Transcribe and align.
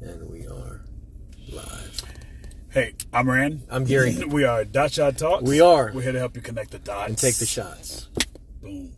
And 0.00 0.28
we 0.30 0.46
are 0.46 0.82
live. 1.50 2.02
Hey, 2.70 2.94
I'm 3.12 3.28
Rand. 3.28 3.62
I'm 3.70 3.84
Gary. 3.84 4.16
we 4.28 4.44
are 4.44 4.64
Dot 4.64 4.92
Shot 4.92 5.16
Talks. 5.18 5.42
We 5.44 5.60
are. 5.60 5.90
We're 5.94 6.02
here 6.02 6.12
to 6.12 6.18
help 6.18 6.36
you 6.36 6.42
connect 6.42 6.72
the 6.72 6.78
dots 6.78 7.08
And 7.08 7.18
take 7.18 7.36
the 7.36 7.46
shots. 7.46 8.08
Boom. 8.60 8.92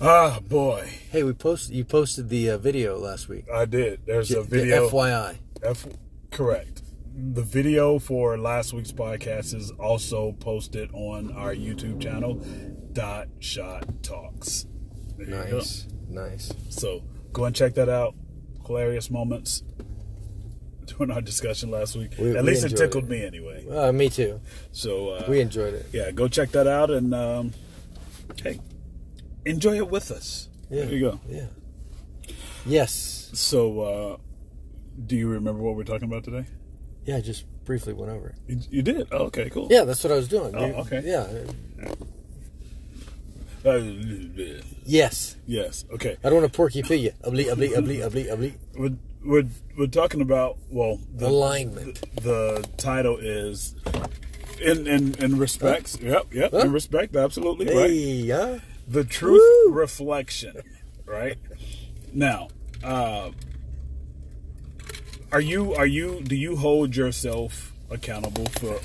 Ah, 0.00 0.38
boy, 0.46 0.88
Hey, 1.10 1.22
we 1.24 1.32
posted. 1.32 1.74
You 1.74 1.84
posted 1.84 2.28
the 2.28 2.50
uh, 2.50 2.58
video 2.58 2.98
last 2.98 3.28
week. 3.28 3.46
I 3.52 3.64
did. 3.64 4.00
There's 4.06 4.28
The 4.28 4.40
a 4.40 4.44
video. 4.44 4.88
FYI. 4.90 5.38
F, 5.62 5.86
correct. 6.30 6.82
The 7.14 7.42
video 7.42 7.98
for 7.98 8.38
last 8.38 8.72
week's 8.72 8.92
podcast 8.92 9.54
is 9.54 9.72
also 9.72 10.32
posted 10.32 10.90
on 10.92 11.32
our 11.32 11.52
YouTube 11.52 12.00
channel, 12.00 12.34
Dot 12.92 13.26
Shot 13.40 14.04
Talks. 14.04 14.66
There. 15.16 15.26
Nice, 15.26 15.88
nice. 16.08 16.52
So 16.68 17.02
go 17.32 17.46
and 17.46 17.56
check 17.56 17.74
that 17.74 17.88
out. 17.88 18.14
Hilarious 18.68 19.10
moments 19.10 19.62
during 20.86 21.10
our 21.10 21.20
discussion 21.20 21.70
last 21.70 21.96
week. 21.96 22.12
We- 22.18 22.36
At 22.36 22.44
we 22.44 22.50
least 22.50 22.64
it 22.66 22.76
tickled 22.76 23.04
it. 23.04 23.10
me 23.10 23.24
anyway. 23.24 23.66
Uh, 23.68 23.90
me 23.92 24.08
too. 24.08 24.40
So 24.72 25.08
uh, 25.10 25.24
We 25.28 25.40
enjoyed 25.40 25.74
it. 25.74 25.86
yeah, 25.92 26.10
go 26.12 26.28
check 26.28 26.50
that 26.52 26.66
out 26.68 26.90
and 26.90 27.12
um, 27.14 27.52
hey, 28.42 28.60
enjoy 29.44 29.76
it 29.76 29.88
with 29.90 30.10
us. 30.10 30.48
Yeah. 30.70 30.84
There 30.84 30.94
you 30.94 31.00
go. 31.00 31.20
Yeah. 31.28 31.46
Yes. 32.66 33.30
So, 33.32 33.80
uh, 33.80 34.16
do 35.06 35.16
you 35.16 35.28
remember 35.28 35.62
what 35.62 35.74
we're 35.76 35.84
talking 35.84 36.08
about 36.08 36.24
today? 36.24 36.46
Yeah. 37.04 37.16
I 37.16 37.20
just 37.22 37.44
briefly 37.64 37.94
went 37.94 38.12
over 38.12 38.28
it. 38.28 38.34
You, 38.46 38.60
you 38.70 38.82
did. 38.82 39.08
Oh, 39.12 39.24
okay, 39.26 39.48
cool. 39.48 39.68
Yeah, 39.70 39.84
that's 39.84 40.04
what 40.04 40.12
I 40.12 40.16
was 40.16 40.28
doing. 40.28 40.54
Oh, 40.54 40.80
okay. 40.82 41.02
Yeah. 41.04 41.26
Uh, 41.88 41.94
Yes. 44.84 45.36
yes. 45.46 45.84
Okay. 45.92 46.16
I 46.24 46.30
don't 46.30 46.40
want 46.40 46.52
to 46.52 46.56
porky 46.56 46.82
pig 46.82 47.02
you. 47.02 47.12
Ugly, 47.24 47.50
ugly, 47.50 47.74
ugly, 47.74 48.02
ugly, 48.02 48.30
ugly. 48.30 48.54
We're, 48.76 48.96
we're 49.24 49.44
we're 49.76 49.86
talking 49.86 50.20
about 50.20 50.58
well 50.70 50.98
the 51.14 51.28
Alignment. 51.28 52.00
the 52.22 52.66
title 52.76 53.16
is 53.18 53.74
in 54.60 54.86
in 54.86 55.14
in 55.16 55.38
respects. 55.38 55.98
Yep. 56.00 56.32
Yep. 56.32 56.50
Huh? 56.52 56.58
In 56.58 56.72
respect, 56.72 57.14
absolutely 57.16 57.66
right. 57.74 57.90
yeah. 57.90 58.58
the 58.86 59.04
truth 59.04 59.42
Woo! 59.66 59.72
reflection 59.72 60.56
right 61.06 61.36
now 62.12 62.48
uh 62.84 63.30
are 65.32 65.40
you 65.40 65.74
are 65.74 65.86
you 65.86 66.20
do 66.22 66.36
you 66.36 66.56
hold 66.56 66.96
yourself 66.96 67.72
accountable 67.90 68.46
for 68.46 68.78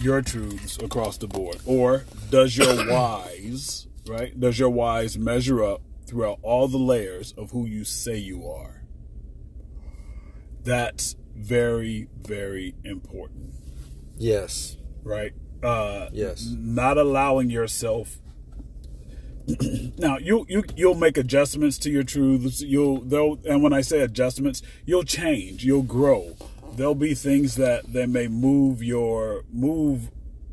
your 0.00 0.22
truths 0.22 0.76
across 0.78 1.16
the 1.18 1.26
board 1.26 1.58
or 1.66 2.04
does 2.30 2.56
your 2.56 2.74
whys 2.86 3.86
right 4.06 4.38
does 4.38 4.58
your 4.58 4.70
whys 4.70 5.18
measure 5.18 5.62
up 5.64 5.82
throughout 6.06 6.38
all 6.42 6.66
the 6.68 6.78
layers 6.78 7.32
of 7.32 7.50
who 7.50 7.66
you 7.66 7.84
say 7.84 8.16
you 8.16 8.46
are 8.48 8.82
that's 10.64 11.16
very 11.34 12.08
very 12.22 12.74
important 12.84 13.54
Yes. 14.18 14.76
right? 15.02 15.32
Uh, 15.62 16.08
Yes. 16.12 16.46
Not 16.54 16.98
allowing 16.98 17.48
yourself. 17.48 18.18
now 19.98 20.18
you 20.18 20.44
you 20.48 20.62
you'll 20.76 20.94
make 20.94 21.16
adjustments 21.16 21.78
to 21.78 21.90
your 21.90 22.02
truths. 22.02 22.60
You'll 22.60 23.00
they'll 23.00 23.38
and 23.48 23.62
when 23.62 23.72
I 23.72 23.80
say 23.80 24.00
adjustments, 24.00 24.60
you'll 24.84 25.04
change. 25.04 25.64
You'll 25.64 25.82
grow. 25.82 26.36
There'll 26.76 26.94
be 26.94 27.14
things 27.14 27.54
that 27.56 27.92
that 27.94 28.08
may 28.10 28.28
move 28.28 28.82
your 28.82 29.44
move 29.50 30.10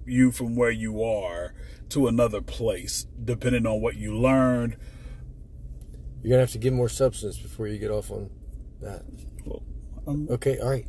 you 0.08 0.32
from 0.32 0.56
where 0.56 0.72
you 0.72 1.04
are 1.04 1.54
to 1.90 2.08
another 2.08 2.42
place, 2.42 3.06
depending 3.24 3.66
on 3.66 3.82
what 3.82 3.96
you 3.96 4.16
learned. 4.18 4.78
You're 6.22 6.32
gonna 6.32 6.42
have 6.42 6.52
to 6.52 6.58
give 6.58 6.74
more 6.74 6.90
substance 6.90 7.38
before 7.38 7.68
you 7.68 7.78
get 7.78 7.92
off 7.92 8.12
on 8.12 8.30
that. 8.82 9.04
Well, 9.46 9.64
um, 10.06 10.28
Okay. 10.30 10.60
All 10.60 10.70
right. 10.70 10.86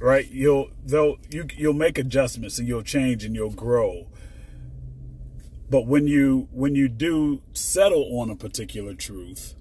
right 0.00 0.30
you'll 0.30 0.70
they'll 0.84 1.16
you 1.30 1.46
you'll 1.56 1.72
make 1.72 1.98
adjustments 1.98 2.58
and 2.58 2.68
you'll 2.68 2.82
change 2.82 3.24
and 3.24 3.34
you'll 3.34 3.50
grow 3.50 4.08
but 5.70 5.86
when 5.86 6.06
you 6.06 6.48
when 6.52 6.74
you 6.74 6.88
do 6.88 7.40
settle 7.52 8.20
on 8.20 8.28
a 8.28 8.36
particular 8.36 8.92
truth 8.94 9.54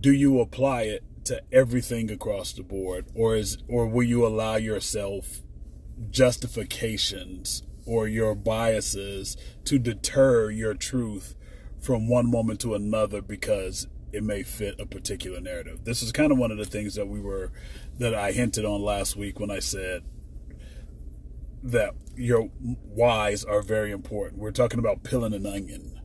do 0.00 0.12
you 0.12 0.40
apply 0.40 0.82
it 0.82 1.04
to 1.24 1.40
everything 1.52 2.10
across 2.10 2.52
the 2.52 2.62
board 2.62 3.06
or 3.14 3.36
is 3.36 3.58
or 3.68 3.86
will 3.86 4.02
you 4.02 4.26
allow 4.26 4.56
yourself 4.56 5.42
justifications 6.10 7.62
or 7.86 8.06
your 8.06 8.34
biases 8.34 9.36
to 9.64 9.78
deter 9.78 10.50
your 10.50 10.74
truth 10.74 11.34
from 11.80 12.08
one 12.08 12.30
moment 12.30 12.60
to 12.60 12.74
another 12.74 13.22
because 13.22 13.86
it 14.12 14.22
may 14.22 14.42
fit 14.42 14.78
a 14.80 14.86
particular 14.86 15.40
narrative. 15.40 15.84
This 15.84 16.02
is 16.02 16.12
kind 16.12 16.32
of 16.32 16.38
one 16.38 16.50
of 16.50 16.58
the 16.58 16.64
things 16.64 16.94
that 16.94 17.08
we 17.08 17.20
were 17.20 17.50
that 17.98 18.14
I 18.14 18.32
hinted 18.32 18.64
on 18.64 18.82
last 18.82 19.16
week 19.16 19.38
when 19.40 19.50
I 19.50 19.58
said 19.58 20.02
that 21.62 21.94
your 22.16 22.44
whys 22.44 23.44
are 23.44 23.62
very 23.62 23.90
important. 23.90 24.40
We're 24.40 24.50
talking 24.50 24.78
about 24.78 25.02
peeling 25.02 25.34
an 25.34 25.46
onion, 25.46 26.00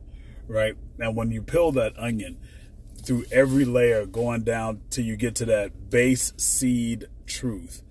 right? 0.48 0.74
And 0.98 1.16
when 1.16 1.30
you 1.30 1.42
peel 1.42 1.72
that 1.72 1.98
onion 1.98 2.38
through 3.04 3.24
every 3.30 3.64
layer 3.64 4.06
going 4.06 4.42
down 4.42 4.82
till 4.90 5.04
you 5.04 5.16
get 5.16 5.34
to 5.36 5.44
that 5.46 5.90
base 5.90 6.32
seed 6.36 7.06
truth, 7.26 7.82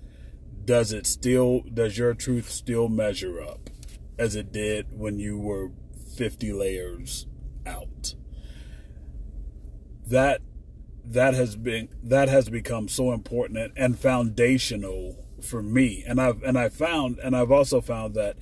does 0.65 0.91
it 0.91 1.05
still 1.05 1.61
does 1.73 1.97
your 1.97 2.13
truth 2.13 2.49
still 2.49 2.89
measure 2.89 3.41
up 3.41 3.69
as 4.17 4.35
it 4.35 4.51
did 4.51 4.87
when 4.91 5.19
you 5.19 5.37
were 5.37 5.71
50 6.15 6.53
layers 6.53 7.27
out? 7.65 8.15
That 10.05 10.41
that 11.05 11.33
has 11.33 11.55
been 11.55 11.89
that 12.01 12.29
has 12.29 12.49
become 12.49 12.87
so 12.87 13.11
important 13.11 13.73
and, 13.75 13.99
foundational 13.99 15.25
for 15.41 15.61
me. 15.61 16.03
And 16.07 16.21
I've 16.21 16.41
and 16.43 16.57
I 16.57 16.69
found 16.69 17.19
and 17.19 17.35
I've 17.35 17.51
also 17.51 17.81
found 17.81 18.13
that 18.15 18.37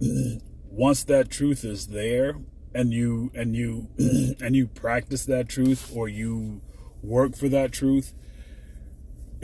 once 0.70 1.04
that 1.04 1.30
truth 1.30 1.64
is 1.64 1.88
there 1.88 2.36
and 2.74 2.92
you 2.92 3.30
and 3.34 3.54
you 3.56 3.88
and 4.40 4.54
you 4.54 4.66
practice 4.66 5.24
that 5.26 5.48
truth 5.48 5.90
or 5.94 6.08
you 6.08 6.60
work 7.02 7.36
for 7.36 7.48
that 7.48 7.72
truth 7.72 8.12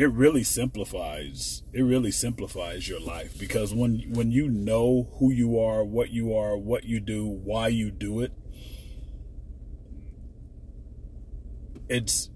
it 0.00 0.10
really 0.12 0.42
simplifies 0.42 1.62
it 1.74 1.82
really 1.82 2.10
simplifies 2.10 2.88
your 2.88 3.00
life 3.00 3.38
because 3.38 3.74
when 3.74 4.00
when 4.08 4.30
you 4.30 4.48
know 4.48 5.10
who 5.18 5.30
you 5.30 5.58
are 5.60 5.84
what 5.84 6.08
you 6.10 6.34
are 6.34 6.56
what 6.56 6.84
you 6.84 6.98
do 6.98 7.26
why 7.26 7.68
you 7.68 7.90
do 7.90 8.20
it 8.20 8.32
it's 11.90 12.30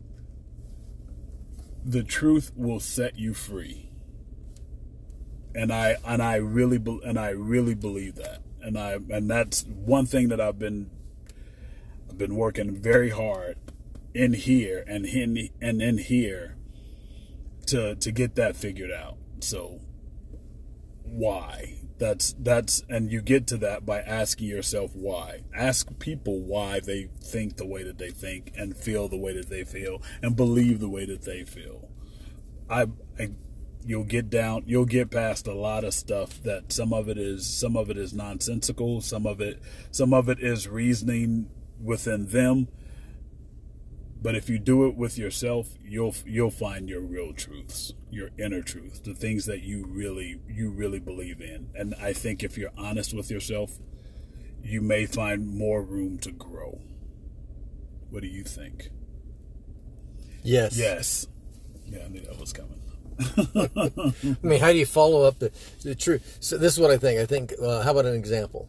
the 1.85 2.03
truth 2.03 2.51
will 2.57 2.81
set 2.81 3.19
you 3.19 3.33
free. 3.33 3.89
And 5.55 5.73
i 5.73 5.97
and 6.05 6.21
i 6.21 6.35
really 6.35 6.83
and 7.05 7.19
i 7.19 7.31
really 7.31 7.75
believe 7.75 8.17
that. 8.17 8.43
And 8.61 8.77
i 8.77 8.99
and 9.09 9.31
that's 9.31 9.63
one 9.63 10.05
thing 10.05 10.29
that 10.29 10.41
i've 10.41 10.59
been 10.59 10.91
i've 12.11 12.19
been 12.19 12.35
working 12.35 12.77
very 12.77 13.11
hard 13.11 13.57
in 14.13 14.35
here 14.35 14.85
and 14.87 15.07
in 15.07 15.49
and 15.61 15.81
in 15.81 15.99
here 15.99 16.57
to 17.67 17.95
to 17.97 18.13
get 18.13 18.35
that 18.37 18.57
figured 18.57 18.91
out. 18.91 19.17
So 19.41 19.81
why? 21.03 21.81
That's 21.99 22.35
that's 22.39 22.83
and 22.89 23.11
you 23.11 23.23
get 23.23 23.47
to 23.49 23.57
that 23.59 23.87
by 23.87 24.01
asking 24.01 24.49
yourself 24.49 24.91
why. 24.95 25.45
Ask 25.55 25.99
people 25.99 26.41
why 26.41 26.81
they 26.81 27.09
think 27.21 27.57
the 27.57 27.67
way 27.67 27.85
that 27.85 27.99
they 27.99 28.11
think 28.11 28.53
and 28.57 28.77
feel 28.77 29.09
the 29.09 29.19
way 29.19 29.35
that 29.35 29.49
they 29.49 29.65
feel 29.65 30.03
and 30.23 30.35
believe 30.35 30.81
the 30.81 30.89
way 30.89 31.07
that 31.07 31.23
they 31.23 31.45
feel. 31.45 31.89
I, 32.69 32.87
I 33.19 33.31
you'll 33.87 34.05
get 34.05 34.31
down 34.31 34.63
you'll 34.67 34.87
get 34.87 35.11
past 35.11 35.47
a 35.47 35.55
lot 35.55 35.85
of 35.85 35.93
stuff 35.93 36.43
that 36.43 36.73
some 36.73 36.93
of 36.93 37.09
it 37.09 37.19
is 37.19 37.47
some 37.47 37.77
of 37.77 37.91
it 37.91 37.99
is 37.99 38.15
nonsensical 38.15 39.01
some 39.03 39.27
of 39.27 39.41
it 39.41 39.61
some 39.91 40.15
of 40.15 40.29
it 40.29 40.41
is 40.41 40.67
reasoning 40.67 41.51
within 41.83 42.27
them 42.29 42.67
but 44.25 44.35
if 44.35 44.49
you 44.49 44.59
do 44.59 44.87
it 44.89 44.97
with 44.97 45.19
yourself 45.19 45.69
you'll 45.85 46.15
you'll 46.25 46.51
find 46.51 46.89
your 46.89 47.03
real 47.03 47.33
truths 47.33 47.93
your 48.11 48.31
inner 48.39 48.63
truths 48.63 48.99
the 49.01 49.15
things 49.15 49.45
that 49.47 49.63
you 49.63 49.85
really 49.87 50.41
you 50.49 50.71
really 50.71 50.99
believe 50.99 51.41
in 51.41 51.69
and 51.77 51.95
i 52.01 52.13
think 52.13 52.43
if 52.43 52.57
you're 52.59 52.73
honest 52.79 53.13
with 53.15 53.31
yourself 53.31 53.79
you 54.63 54.81
may 54.81 55.05
find 55.05 55.47
more 55.47 55.83
room 55.83 56.19
to 56.19 56.33
grow 56.33 56.81
what 58.11 58.23
do 58.23 58.29
you 58.29 58.43
think 58.43 58.89
Yes. 60.43 60.77
yes 60.77 61.27
yeah 61.87 62.05
i 62.05 62.09
knew 62.09 62.21
that 62.23 62.41
was 62.41 62.53
coming 62.53 62.81
I 63.37 64.37
mean, 64.43 64.59
how 64.59 64.73
do 64.73 64.79
you 64.79 64.87
follow 64.87 65.23
up 65.23 65.39
the 65.39 65.53
the 65.85 65.95
truth? 65.95 66.39
So 66.41 66.59
this 66.59 66.73
is 66.73 66.81
what 66.81 66.91
I 66.91 66.97
think. 66.97 67.21
I 67.21 67.27
think. 67.27 67.55
Uh, 67.63 67.81
how 67.83 67.93
about 67.93 68.07
an 68.07 68.17
example? 68.17 68.69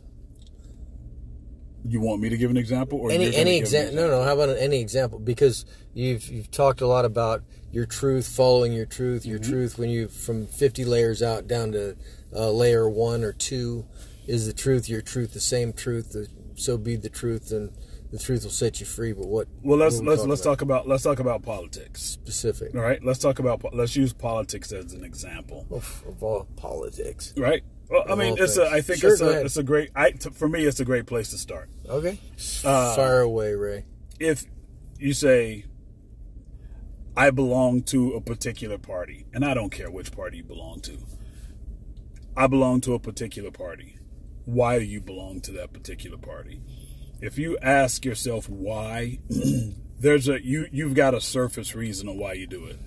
You 1.88 2.02
want 2.02 2.22
me 2.22 2.30
to 2.30 2.38
give 2.38 2.50
an 2.50 2.58
example 2.58 3.00
or 3.00 3.12
Any 3.12 3.36
any 3.36 3.58
example? 3.58 3.96
No, 3.96 4.08
no. 4.08 4.24
How 4.24 4.34
about 4.34 4.58
any 4.58 4.82
example? 4.82 5.20
Because 5.20 5.66
you've 5.94 6.28
you've 6.30 6.52
talked 6.52 6.82
a 6.82 6.88
lot 6.88 7.06
about 7.06 7.44
your 7.72 7.86
truth, 7.86 8.28
following 8.28 8.74
your 8.74 8.86
truth, 8.86 9.26
your 9.26 9.40
truth. 9.40 9.78
When 9.78 9.90
you 9.90 10.08
from 10.08 10.48
fifty 10.48 10.86
layers 10.86 11.22
out 11.22 11.48
down 11.48 11.72
to 11.74 11.96
uh, 12.34 12.50
layer 12.52 12.90
one 12.90 13.24
or 13.24 13.34
two, 13.34 13.86
is 14.28 14.48
the 14.48 14.54
truth 14.54 14.90
your 14.90 15.02
truth 15.02 15.34
the 15.34 15.40
same 15.40 15.74
truth? 15.74 16.14
The, 16.14 16.28
so 16.56 16.78
be 16.78 16.96
the 16.96 17.10
truth, 17.10 17.52
and 17.52 17.72
the 18.12 18.18
truth 18.20 18.44
will 18.44 18.52
set 18.52 18.80
you 18.80 18.86
free. 18.86 19.14
But 19.14 19.28
what? 19.28 19.48
Well, 19.62 19.78
let's 19.78 20.00
we 20.00 20.08
let's 20.08 20.24
let's 20.24 20.42
about? 20.42 20.52
talk 20.52 20.62
about 20.62 20.88
let's 20.88 21.04
talk 21.04 21.20
about 21.20 21.44
politics. 21.44 22.02
specific 22.02 22.74
All 22.74 22.82
right, 22.82 23.04
let's 23.04 23.20
talk 23.20 23.40
about 23.40 23.64
let's 23.74 23.96
use 23.96 24.14
politics 24.14 24.72
as 24.72 24.94
an 24.94 25.04
example. 25.04 25.68
of, 25.70 26.04
of 26.08 26.24
all 26.24 26.48
politics. 26.56 27.34
Right. 27.38 27.64
Well, 27.90 28.04
I 28.10 28.16
mean, 28.16 28.36
it's 28.40 28.58
a. 28.58 28.68
I 28.68 28.82
think 28.82 29.00
Sure, 29.00 29.12
it's 29.12 29.22
a. 29.22 29.42
It's 29.46 29.58
a 29.58 29.64
great. 29.64 29.92
I 29.96 30.12
t- 30.12 30.30
for 30.32 30.48
me, 30.48 30.66
it's 30.66 30.80
a 30.80 30.86
great 30.86 31.06
place 31.06 31.30
to 31.30 31.38
start. 31.38 31.70
Okay, 31.88 32.20
Uh, 32.64 32.96
fire 32.96 33.22
away, 33.22 33.54
Ray. 33.54 33.86
If 34.20 34.46
you 34.98 35.14
say, 35.14 35.66
"I 37.16 37.30
belong 37.30 37.84
to 37.84 38.14
a 38.14 38.22
particular 38.22 38.78
party," 38.78 39.26
and 39.34 39.46
I 39.46 39.54
don't 39.54 39.70
care 39.72 39.92
which 39.92 40.12
party 40.12 40.38
you 40.38 40.44
belong 40.44 40.82
to, 40.82 40.98
I 42.36 42.48
belong 42.48 42.82
to 42.82 42.94
a 42.94 43.00
particular 43.00 43.52
party. 43.52 43.98
Why 44.46 44.80
do 44.80 44.86
you 44.86 45.00
belong 45.02 45.42
to 45.42 45.52
that 45.54 45.72
particular 45.74 46.18
party? 46.18 46.62
If 47.22 47.38
you 47.38 47.58
ask 47.62 48.04
yourself 48.06 48.50
why, 48.50 49.20
there's 50.00 50.28
a 50.28 50.44
you 50.44 50.68
you've 50.72 50.96
got 50.96 51.14
a 51.14 51.22
surface 51.22 51.76
reason 51.76 52.10
on 52.10 52.18
why 52.18 52.34
you 52.34 52.48
do 52.48 52.66
it. 52.66 52.80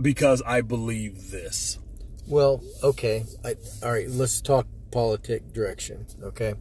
Because 0.00 0.42
I 0.46 0.60
believe 0.60 1.30
this. 1.30 1.78
Well, 2.28 2.62
okay. 2.82 3.24
I, 3.42 3.56
all 3.82 3.92
right, 3.92 4.08
let's 4.08 4.40
talk 4.40 4.66
politic 4.90 5.52
direction. 5.52 6.06
Okay, 6.22 6.54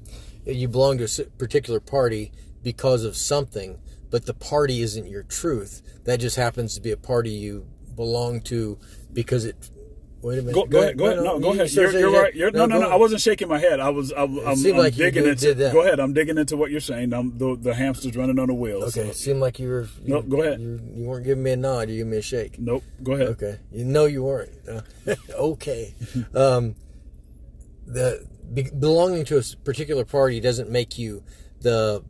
you 0.45 0.67
belong 0.67 0.97
to 0.99 1.03
a 1.03 1.23
particular 1.37 1.79
party 1.79 2.31
because 2.63 3.03
of 3.03 3.17
something, 3.17 3.79
but 4.09 4.25
the 4.25 4.33
party 4.33 4.81
isn't 4.81 5.07
your 5.07 5.23
truth. 5.23 5.81
That 6.05 6.19
just 6.21 6.37
happens 6.37 6.75
to 6.75 6.81
be 6.81 6.91
a 6.91 6.97
party 6.97 7.31
you 7.31 7.67
belong 7.95 8.41
to 8.41 8.77
because 9.11 9.45
it. 9.45 9.69
Wait 10.27 10.39
a 10.39 10.41
minute. 10.41 10.55
Go, 10.55 10.65
go 10.65 10.81
ahead. 10.81 10.97
Go 10.97 11.05
ahead. 11.05 11.23
No, 11.23 11.39
go 11.39 11.53
ahead. 11.53 11.71
You're, 11.71 11.91
you're 11.97 12.11
right. 12.11 12.35
You're, 12.35 12.51
no, 12.51 12.65
no, 12.65 12.79
go 12.79 12.85
no. 12.85 12.89
I 12.89 12.97
wasn't 12.97 13.21
shaking 13.21 13.47
my 13.47 13.59
head. 13.59 13.79
I 13.79 13.89
was. 13.91 14.11
I'm, 14.11 14.37
I'm, 14.39 14.47
I'm 14.65 14.77
like 14.77 14.95
digging 14.95 15.25
into. 15.25 15.53
Go 15.53 15.83
ahead. 15.83 16.01
I'm 16.01 16.11
digging 16.11 16.37
into 16.37 16.57
what 16.57 16.69
you're 16.69 16.81
saying. 16.81 17.13
I'm, 17.13 17.37
the 17.37 17.55
the 17.55 17.73
hamster's 17.73 18.17
running 18.17 18.37
on 18.37 18.47
the 18.47 18.53
wheel. 18.53 18.83
Okay, 18.83 18.89
so- 18.89 19.01
it 19.03 19.15
seemed 19.15 19.39
like 19.39 19.57
you 19.57 19.69
were. 19.69 19.87
You, 20.03 20.15
Nope, 20.15 20.27
go 20.27 20.41
ahead. 20.41 20.59
You, 20.59 20.81
you 20.95 21.05
weren't 21.05 21.23
giving 21.23 21.43
me 21.45 21.51
a 21.51 21.55
nod. 21.55 21.89
You 21.89 21.99
gave 21.99 22.07
me 22.07 22.17
a 22.17 22.21
shake. 22.21 22.59
Nope. 22.59 22.83
Go 23.01 23.13
ahead. 23.13 23.27
Okay, 23.29 23.57
you 23.71 23.85
know 23.85 24.03
you 24.03 24.25
weren't. 24.25 24.51
Uh, 24.69 24.81
okay, 25.31 25.95
um, 26.35 26.75
the 27.85 28.27
be, 28.53 28.63
belonging 28.63 29.23
to 29.25 29.37
a 29.37 29.41
particular 29.63 30.03
party 30.03 30.41
doesn't 30.41 30.69
make 30.69 30.97
you 30.97 31.23
the 31.61 32.03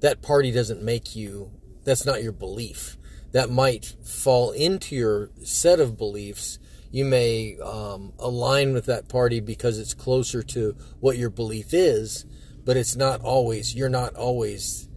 that 0.00 0.20
party 0.20 0.52
doesn't 0.52 0.82
make 0.82 1.16
you. 1.16 1.50
That's 1.84 2.04
not 2.04 2.22
your 2.22 2.32
belief. 2.32 2.98
That 3.32 3.48
might 3.48 3.94
fall 4.04 4.50
into 4.50 4.94
your 4.94 5.30
set 5.42 5.80
of 5.80 5.96
beliefs. 5.96 6.58
You 6.92 7.04
may 7.04 7.58
um, 7.58 8.12
align 8.18 8.72
with 8.74 8.86
that 8.86 9.08
party 9.08 9.40
because 9.40 9.78
it's 9.78 9.94
closer 9.94 10.42
to 10.42 10.76
what 11.00 11.16
your 11.16 11.30
belief 11.30 11.72
is, 11.72 12.24
but 12.64 12.76
it's 12.76 12.94
not 12.94 13.20
always. 13.22 13.74
You're 13.74 13.88
not 13.88 14.14
always. 14.14 14.88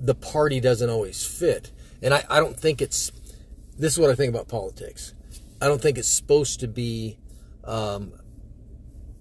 The 0.00 0.14
party 0.14 0.60
doesn't 0.60 0.88
always 0.88 1.26
fit, 1.26 1.72
and 2.00 2.14
I, 2.14 2.24
I 2.30 2.40
don't 2.40 2.58
think 2.58 2.80
it's 2.80 3.10
this 3.76 3.92
is 3.92 3.98
what 3.98 4.10
I 4.10 4.14
think 4.14 4.32
about 4.32 4.48
politics. 4.48 5.12
I 5.60 5.66
don't 5.66 5.82
think 5.82 5.98
it's 5.98 6.08
supposed 6.08 6.60
to 6.60 6.68
be 6.68 7.18
um, 7.64 8.12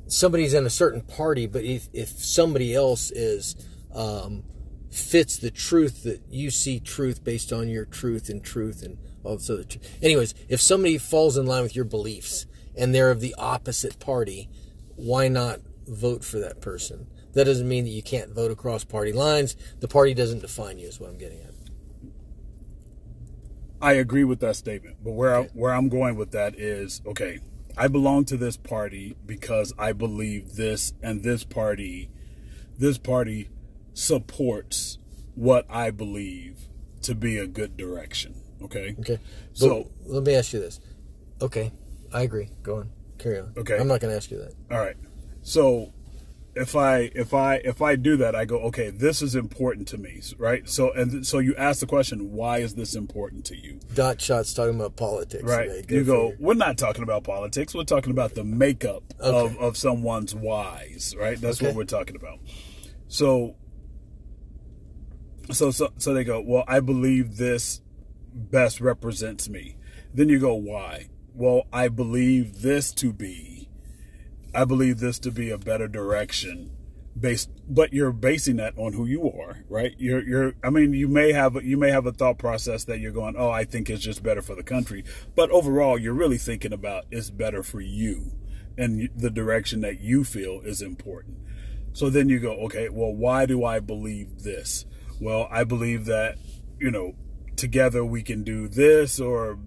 somebody's 0.07 0.53
in 0.53 0.65
a 0.65 0.69
certain 0.69 1.01
party, 1.01 1.47
but 1.47 1.63
if, 1.63 1.87
if 1.93 2.09
somebody 2.09 2.75
else 2.75 3.11
is 3.11 3.55
um, 3.93 4.43
fits 4.91 5.37
the 5.37 5.51
truth 5.51 6.03
that 6.03 6.21
you 6.29 6.51
see 6.51 6.79
truth 6.79 7.23
based 7.23 7.51
on 7.51 7.67
your 7.67 7.85
truth 7.85 8.29
and 8.29 8.43
truth 8.43 8.83
and 8.83 8.97
all 9.23 9.37
this 9.37 9.49
other. 9.49 9.63
Tr- 9.63 9.79
Anyways, 10.01 10.33
if 10.49 10.61
somebody 10.61 10.97
falls 10.97 11.37
in 11.37 11.45
line 11.45 11.63
with 11.63 11.75
your 11.75 11.85
beliefs 11.85 12.45
and 12.75 12.93
they're 12.93 13.11
of 13.11 13.21
the 13.21 13.35
opposite 13.37 13.99
party, 13.99 14.49
why 14.95 15.27
not 15.27 15.59
vote 15.87 16.23
for 16.23 16.39
that 16.39 16.61
person? 16.61 17.07
That 17.33 17.45
doesn't 17.45 17.67
mean 17.67 17.85
that 17.85 17.89
you 17.91 18.03
can't 18.03 18.31
vote 18.31 18.51
across 18.51 18.83
party 18.83 19.11
lines. 19.11 19.55
The 19.79 19.87
party 19.87 20.13
doesn't 20.13 20.41
define 20.41 20.77
you, 20.77 20.87
is 20.87 20.99
what 20.99 21.09
I'm 21.09 21.17
getting 21.17 21.41
at. 21.41 21.53
I 23.81 23.93
agree 23.93 24.23
with 24.23 24.39
that 24.39 24.55
statement, 24.55 24.97
but 25.03 25.11
where 25.11 25.35
I, 25.35 25.43
where 25.53 25.73
I'm 25.73 25.89
going 25.89 26.15
with 26.15 26.31
that 26.31 26.55
is 26.57 27.01
okay. 27.05 27.39
I 27.75 27.87
belong 27.87 28.23
to 28.25 28.37
this 28.37 28.55
party 28.55 29.17
because 29.25 29.73
I 29.79 29.93
believe 29.93 30.55
this, 30.55 30.93
and 31.01 31.23
this 31.23 31.43
party, 31.43 32.09
this 32.77 32.97
party 32.97 33.49
supports 33.93 34.99
what 35.35 35.65
I 35.69 35.89
believe 35.89 36.59
to 37.01 37.15
be 37.15 37.37
a 37.37 37.47
good 37.47 37.75
direction. 37.75 38.42
Okay. 38.63 38.95
Okay. 38.99 39.19
So- 39.53 39.89
But 40.03 40.13
let 40.13 40.23
me 40.23 40.35
ask 40.35 40.53
you 40.53 40.59
this. 40.59 40.79
Okay, 41.41 41.71
I 42.13 42.21
agree. 42.23 42.49
Go 42.61 42.77
on. 42.77 42.89
Carry 43.17 43.39
on. 43.39 43.53
Okay. 43.57 43.77
I'm 43.77 43.87
not 43.87 43.99
going 43.99 44.11
to 44.11 44.17
ask 44.17 44.31
you 44.31 44.37
that. 44.37 44.53
All 44.71 44.79
right. 44.79 44.95
So 45.41 45.91
if 46.55 46.75
I 46.75 47.09
if 47.15 47.33
I 47.33 47.55
if 47.55 47.81
I 47.81 47.95
do 47.95 48.15
that, 48.17 48.35
I 48.35 48.45
go, 48.45 48.59
okay, 48.69 48.91
this 48.91 49.21
is 49.21 49.35
important 49.35 49.87
to 49.89 49.97
me, 49.97 50.21
right? 50.37 50.69
So 50.69 50.91
and 50.91 51.25
so 51.25 51.39
you 51.39 51.55
ask 51.55 51.79
the 51.79 51.85
question, 51.87 52.31
why 52.31 52.59
is 52.59 52.75
this 52.75 52.95
important 52.95 53.43
to 53.45 53.57
you? 53.57 53.79
Dot 53.93 54.21
shots 54.21 54.53
talking 54.53 54.75
about 54.75 54.95
politics. 54.95 55.43
Right. 55.43 55.89
you 55.89 56.03
go, 56.03 56.33
we're 56.39 56.53
not 56.53 56.77
talking 56.77 57.03
about 57.03 57.23
politics. 57.23 57.73
We're 57.73 57.83
talking 57.83 58.11
about 58.11 58.35
the 58.35 58.43
makeup 58.43 59.03
of, 59.19 59.57
of 59.57 59.75
someone's 59.77 60.33
whys, 60.35 61.15
right? 61.19 61.39
That's 61.41 61.57
Okay. 61.57 61.67
what 61.67 61.75
we're 61.75 61.83
talking 61.85 62.15
about. 62.15 62.39
So, 63.07 63.55
so, 65.51 65.71
so, 65.71 65.89
so 65.97 66.13
they 66.13 66.23
go, 66.23 66.41
well, 66.41 66.63
I 66.67 66.79
believe 66.79 67.37
this 67.37 67.81
best 68.33 68.81
represents 68.81 69.49
me. 69.49 69.75
Then 70.13 70.29
you 70.29 70.39
go, 70.39 70.53
why? 70.53 71.09
Well, 71.33 71.63
I 71.71 71.87
believe 71.87 72.61
this 72.61 72.91
to 72.93 73.11
be, 73.11 73.69
I 74.53 74.65
believe 74.65 74.99
this 74.99 75.19
to 75.19 75.31
be 75.31 75.49
a 75.49 75.57
better 75.57 75.87
direction 75.87 76.71
based, 77.19 77.49
but 77.67 77.93
you're 77.93 78.11
basing 78.11 78.57
that 78.57 78.77
on 78.77 78.93
who 78.93 79.05
you 79.05 79.31
are, 79.31 79.63
right? 79.69 79.93
You're, 79.97 80.23
you're, 80.23 80.53
I 80.63 80.69
mean, 80.69 80.93
you 80.93 81.07
may 81.07 81.31
have, 81.31 81.63
you 81.63 81.77
may 81.77 81.91
have 81.91 82.05
a 82.05 82.11
thought 82.11 82.37
process 82.37 82.83
that 82.85 82.99
you're 82.99 83.11
going, 83.11 83.35
oh, 83.37 83.49
I 83.49 83.65
think 83.65 83.89
it's 83.89 84.03
just 84.03 84.23
better 84.23 84.41
for 84.41 84.55
the 84.55 84.63
country. 84.63 85.03
But 85.35 85.49
overall, 85.51 85.97
you're 85.97 86.13
really 86.13 86.37
thinking 86.37 86.73
about 86.73 87.05
it's 87.11 87.29
better 87.29 87.63
for 87.63 87.81
you 87.81 88.31
and 88.77 89.09
the 89.15 89.29
direction 89.29 89.81
that 89.81 89.99
you 89.99 90.23
feel 90.23 90.61
is 90.63 90.81
important. 90.81 91.37
So 91.93 92.09
then 92.09 92.29
you 92.29 92.39
go, 92.39 92.53
okay, 92.65 92.89
well, 92.89 93.13
why 93.13 93.45
do 93.45 93.63
I 93.63 93.79
believe 93.79 94.43
this? 94.43 94.85
Well, 95.21 95.47
I 95.51 95.63
believe 95.63 96.05
that, 96.05 96.37
you 96.79 96.89
know, 96.89 97.13
together 97.55 98.03
we 98.03 98.21
can 98.21 98.43
do 98.43 98.67
this 98.67 99.19
or 99.19 99.59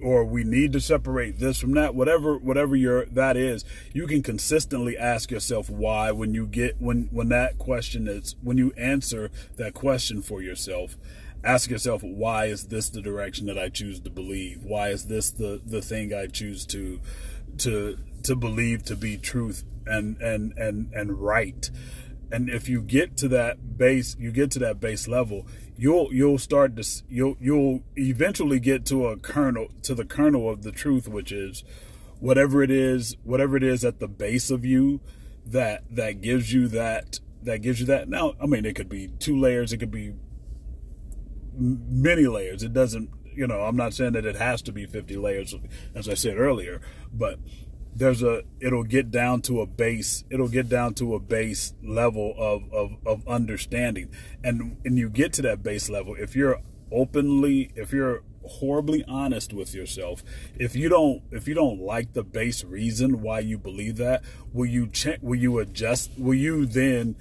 or 0.00 0.24
we 0.24 0.44
need 0.44 0.72
to 0.72 0.80
separate 0.80 1.38
this 1.38 1.58
from 1.58 1.72
that. 1.72 1.94
Whatever 1.94 2.38
whatever 2.38 2.76
your 2.76 3.06
that 3.06 3.36
is 3.36 3.64
you 3.92 4.06
can 4.06 4.22
consistently 4.22 4.96
ask 4.96 5.30
yourself 5.30 5.68
why 5.68 6.12
when 6.12 6.34
you 6.34 6.46
get 6.46 6.80
when 6.80 7.08
when 7.10 7.28
that 7.30 7.58
question 7.58 8.06
is 8.06 8.36
when 8.42 8.58
you 8.58 8.72
answer 8.76 9.30
that 9.56 9.74
question 9.74 10.22
for 10.22 10.40
yourself 10.40 10.96
ask 11.44 11.70
yourself 11.70 12.02
why 12.02 12.46
is 12.46 12.64
this 12.64 12.90
the 12.90 13.00
direction 13.00 13.46
that 13.46 13.58
I 13.58 13.68
choose 13.68 14.00
to 14.00 14.10
believe? 14.10 14.62
Why 14.62 14.88
is 14.88 15.06
this 15.06 15.30
the 15.30 15.60
the 15.64 15.82
thing 15.82 16.12
I 16.12 16.26
choose 16.26 16.66
to 16.66 17.00
to 17.58 17.98
to 18.24 18.36
believe 18.36 18.84
to 18.84 18.96
be 18.96 19.16
truth 19.16 19.64
and 19.86 20.20
and 20.20 20.52
and 20.56 20.92
and 20.92 21.18
right 21.18 21.70
and 22.30 22.48
if 22.48 22.68
you 22.68 22.82
get 22.82 23.16
to 23.16 23.28
that 23.28 23.78
base 23.78 24.16
you 24.18 24.30
get 24.30 24.50
to 24.50 24.58
that 24.58 24.80
base 24.80 25.08
level 25.08 25.46
you'll 25.76 26.12
you'll 26.12 26.38
start 26.38 26.76
to 26.76 27.02
you'll 27.08 27.36
you'll 27.40 27.82
eventually 27.96 28.60
get 28.60 28.84
to 28.84 29.06
a 29.06 29.16
kernel 29.16 29.68
to 29.82 29.94
the 29.94 30.04
kernel 30.04 30.48
of 30.48 30.62
the 30.62 30.72
truth 30.72 31.08
which 31.08 31.32
is 31.32 31.64
whatever 32.20 32.62
it 32.62 32.70
is 32.70 33.16
whatever 33.22 33.56
it 33.56 33.62
is 33.62 33.84
at 33.84 33.98
the 33.98 34.08
base 34.08 34.50
of 34.50 34.64
you 34.64 35.00
that 35.46 35.84
that 35.90 36.20
gives 36.20 36.52
you 36.52 36.68
that 36.68 37.20
that 37.42 37.62
gives 37.62 37.80
you 37.80 37.86
that. 37.86 38.08
Now 38.08 38.34
i 38.42 38.46
mean 38.46 38.64
it 38.64 38.74
could 38.74 38.88
be 38.88 39.08
two 39.18 39.38
layers 39.38 39.72
it 39.72 39.78
could 39.78 39.90
be 39.90 40.14
many 41.60 42.26
layers. 42.26 42.62
It 42.62 42.72
doesn't 42.72 43.10
you 43.38 43.46
know 43.46 43.60
i'm 43.60 43.76
not 43.76 43.94
saying 43.94 44.12
that 44.12 44.26
it 44.26 44.34
has 44.34 44.60
to 44.62 44.72
be 44.72 44.84
50 44.84 45.16
layers 45.16 45.54
as 45.94 46.08
i 46.08 46.14
said 46.14 46.36
earlier 46.36 46.80
but 47.12 47.38
there's 47.98 48.22
a 48.22 48.42
it'll 48.60 48.84
get 48.84 49.10
down 49.10 49.42
to 49.42 49.60
a 49.60 49.66
base 49.66 50.24
it'll 50.30 50.48
get 50.48 50.68
down 50.68 50.94
to 50.94 51.14
a 51.14 51.20
base 51.20 51.74
level 51.82 52.34
of 52.38 52.72
of, 52.72 52.96
of 53.06 53.26
understanding. 53.28 54.10
And 54.42 54.78
and 54.84 54.98
you 54.98 55.10
get 55.10 55.32
to 55.34 55.42
that 55.42 55.62
base 55.62 55.88
level 55.88 56.14
if 56.18 56.34
you're 56.34 56.60
openly 56.90 57.70
if 57.74 57.92
you're 57.92 58.22
horribly 58.46 59.04
honest 59.06 59.52
with 59.52 59.74
yourself 59.74 60.22
if 60.56 60.74
you 60.74 60.88
don't 60.88 61.22
if 61.30 61.46
you 61.46 61.52
don't 61.52 61.80
like 61.80 62.14
the 62.14 62.22
base 62.22 62.64
reason 62.64 63.20
why 63.20 63.40
you 63.40 63.58
believe 63.58 63.98
that 63.98 64.22
will 64.54 64.64
you 64.64 64.86
check 64.86 65.18
will 65.20 65.38
you 65.38 65.58
adjust 65.58 66.10
will 66.16 66.32
you 66.32 66.64
then 66.64 67.14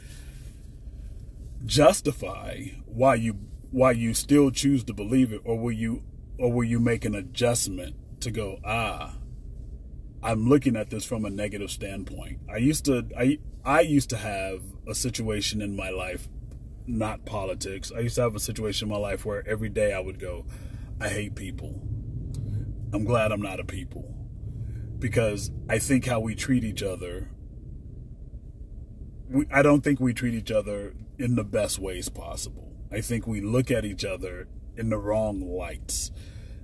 justify 1.66 2.62
why 2.86 3.16
you 3.16 3.36
why 3.72 3.92
you 3.92 4.14
still 4.14 4.52
choose 4.52 4.84
to 4.86 4.94
believe 4.94 5.34
it? 5.34 5.42
Or 5.44 5.60
will 5.60 5.72
you 5.72 6.04
or 6.40 6.52
will 6.52 6.64
you 6.64 6.80
make 6.80 7.06
an 7.06 7.16
adjustment 7.16 7.96
to 8.22 8.32
go 8.32 8.60
ah 8.66 9.14
I'm 10.24 10.50
looking 10.50 10.76
at 10.76 10.90
this 10.90 11.06
from 11.06 11.26
a 11.26 11.30
negative 11.30 11.72
standpoint. 11.72 12.40
I 12.52 12.58
used 12.58 12.86
to 12.86 13.08
I 13.18 13.40
I 13.64 13.82
used 13.82 14.10
to 14.12 14.18
have 14.18 14.62
a 14.88 14.96
situation 14.96 15.62
in 15.62 15.76
my 15.76 15.90
life, 15.90 16.28
not 16.86 17.26
politics. 17.26 17.92
I 17.96 18.00
used 18.00 18.16
to 18.16 18.22
have 18.22 18.36
a 18.36 18.40
situation 18.40 18.88
in 18.88 18.94
my 18.94 19.00
life 19.00 19.26
where 19.26 19.48
every 19.48 19.70
day 19.70 19.94
I 19.94 20.00
would 20.00 20.20
go, 20.20 20.46
I 21.00 21.10
hate 21.10 21.36
people. 21.36 21.82
I'm 22.94 23.04
glad 23.04 23.32
I'm 23.32 23.42
not 23.42 23.60
a 23.60 23.66
people. 23.66 24.14
Because 24.98 25.52
I 25.70 25.78
think 25.78 26.06
how 26.06 26.20
we 26.20 26.34
treat 26.34 26.64
each 26.64 26.82
other 26.82 27.30
we, 29.30 29.46
I 29.52 29.62
don't 29.62 29.82
think 29.82 30.00
we 30.00 30.14
treat 30.14 30.34
each 30.34 30.52
other 30.52 30.94
in 31.18 31.36
the 31.36 31.44
best 31.44 31.80
ways 31.80 32.10
possible. 32.10 32.74
I 32.92 33.02
think 33.02 33.28
we 33.28 33.42
look 33.42 33.72
at 33.72 33.86
each 33.86 34.06
other 34.06 34.48
in 34.76 34.90
the 34.90 34.98
wrong 34.98 35.42
lights. 35.42 36.12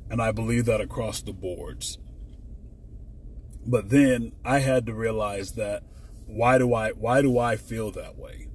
And 0.10 0.22
I 0.22 0.32
believe 0.32 0.66
that 0.66 0.82
across 0.82 1.22
the 1.22 1.34
boards. 1.34 1.98
But 3.66 3.90
then 3.90 4.34
I 4.44 4.60
had 4.60 4.86
to 4.88 4.94
realize 4.94 5.54
that 5.54 5.84
why 6.26 6.58
do 6.58 6.74
I 6.74 6.92
why 6.92 7.22
do 7.22 7.38
I 7.38 7.56
feel 7.56 7.92
that 7.92 8.18
way? 8.18 8.48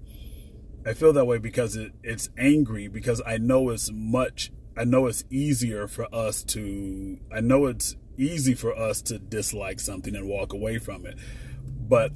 I 0.87 0.95
feel 0.95 1.13
that 1.13 1.27
way 1.27 1.39
because 1.39 1.77
it, 1.77 1.93
it's 2.03 2.31
angry 2.39 2.89
because 2.89 3.21
I 3.27 3.39
know 3.39 3.71
it's 3.71 3.91
much 3.93 4.53
I 4.77 4.85
know 4.85 5.07
it's 5.07 5.25
easier 5.31 5.89
for 5.89 6.13
us 6.15 6.43
to 6.45 7.19
I 7.35 7.41
know 7.41 7.67
it's 7.67 7.97
easy 8.17 8.55
for 8.55 8.77
us 8.77 9.01
to 9.03 9.19
dislike 9.19 9.81
something 9.81 10.15
and 10.15 10.29
walk 10.29 10.53
away 10.53 10.79
from 10.79 11.07
it. 11.07 11.19
But 11.65 12.13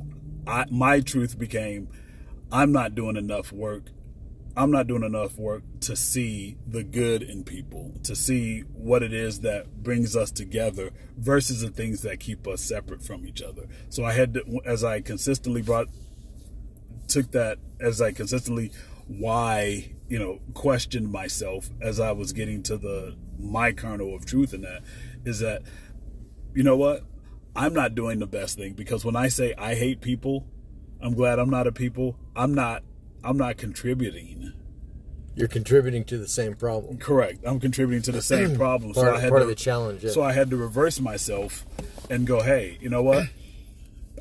I, 0.47 0.67
my 0.71 1.01
truth 1.01 1.39
became 1.39 1.89
I'm 2.51 2.73
not 2.73 2.95
doing 2.95 3.17
enough 3.17 3.53
work. 3.53 3.85
I'm 4.55 4.71
not 4.71 4.87
doing 4.87 5.03
enough 5.03 5.39
work 5.39 5.63
to 5.81 5.97
see 5.97 6.59
the 6.67 6.85
good 6.85 7.23
in 7.23 7.43
people, 7.43 7.95
to 8.05 8.15
see 8.15 8.61
what 8.61 9.03
it 9.03 9.13
is 9.13 9.41
that 9.41 9.83
brings 9.83 10.15
us 10.15 10.31
together 10.31 10.91
versus 11.17 11.63
the 11.63 11.71
things 11.71 12.03
that 12.03 12.21
keep 12.21 12.47
us 12.47 12.61
separate 12.61 13.03
from 13.03 13.27
each 13.27 13.41
other. 13.41 13.67
So 13.89 14.05
I 14.05 14.13
had 14.13 14.35
to, 14.35 14.61
as 14.67 14.85
I 14.85 15.01
consistently 15.01 15.63
brought, 15.63 15.89
took 17.09 17.31
that, 17.33 17.59
as 17.81 18.03
I 18.03 18.13
consistently 18.13 18.73
why, 19.09 19.93
you 20.09 20.19
know, 20.19 20.41
questioned 20.53 21.11
myself 21.11 21.71
as 21.81 21.99
I 21.99 22.13
was 22.13 22.33
getting 22.33 22.63
to 22.65 22.77
the, 22.77 23.17
my 23.39 23.73
kernel 23.73 24.15
of 24.15 24.27
truth 24.27 24.53
in 24.53 24.61
that, 24.63 24.83
is 25.25 25.39
that, 25.41 25.63
you 26.55 26.63
know 26.63 26.77
what? 26.77 27.05
I'm 27.57 27.73
not 27.73 27.95
doing 27.95 28.19
the 28.19 28.27
best 28.27 28.59
thing 28.59 28.75
because 28.75 29.05
when 29.05 29.17
I 29.17 29.29
say 29.29 29.55
I 29.57 29.75
hate 29.75 30.03
people, 30.03 30.47
I'm 31.01 31.15
glad 31.15 31.39
I'm 31.39 31.51
not 31.51 31.67
a 31.67 31.73
people. 31.73 32.17
I'm 32.37 32.55
not 32.55 32.83
I'm 33.25 33.37
not 33.37 33.57
contributing. 33.57 34.53
You're 35.35 35.49
contributing 35.49 36.05
to 36.07 36.19
the 36.19 36.29
same 36.29 36.55
problem. 36.55 36.99
Correct. 36.99 37.39
I'm 37.47 37.59
contributing 37.61 38.03
to 38.03 38.13
the 38.13 38.23
same 38.23 38.55
problem. 38.57 38.93
part, 38.93 39.07
so 39.07 39.15
I 39.15 39.21
had 39.21 39.31
part 39.31 39.41
to, 39.41 39.45
of 39.45 39.49
the 39.49 39.55
challenge. 39.55 40.05
Yeah. 40.05 40.11
So 40.11 40.23
I 40.23 40.33
had 40.33 40.51
to 40.51 40.57
reverse 40.57 41.01
myself 41.01 41.65
and 42.11 42.27
go, 42.27 42.43
hey, 42.43 42.77
you 42.81 42.91
know 42.91 43.03
what? 43.03 43.29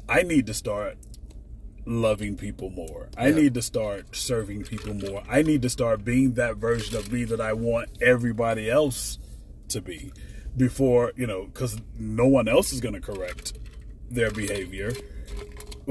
I 0.08 0.22
need 0.24 0.48
to 0.48 0.54
start 0.54 0.98
loving 1.86 2.38
people 2.38 2.70
more. 2.70 3.10
I 3.18 3.28
Yeah. 3.30 3.36
need 3.36 3.54
to 3.56 3.62
start 3.62 4.16
serving 4.16 4.64
people 4.64 4.94
more. 4.94 5.24
I 5.30 5.42
need 5.42 5.62
to 5.64 5.70
start 5.70 6.06
being 6.06 6.34
that 6.34 6.58
version 6.58 6.96
of 6.96 7.12
me 7.12 7.24
that 7.26 7.42
I 7.42 7.54
want 7.54 7.90
everybody 8.02 8.70
else 8.70 9.18
to 9.70 9.82
be 9.82 10.14
before, 10.56 11.12
you 11.16 11.26
know, 11.28 11.46
because 11.46 11.78
no 11.98 12.28
one 12.28 12.48
else 12.48 12.72
is 12.72 12.80
going 12.82 12.94
to 12.96 13.02
correct 13.02 13.54
their 14.10 14.32
behavior 14.32 14.94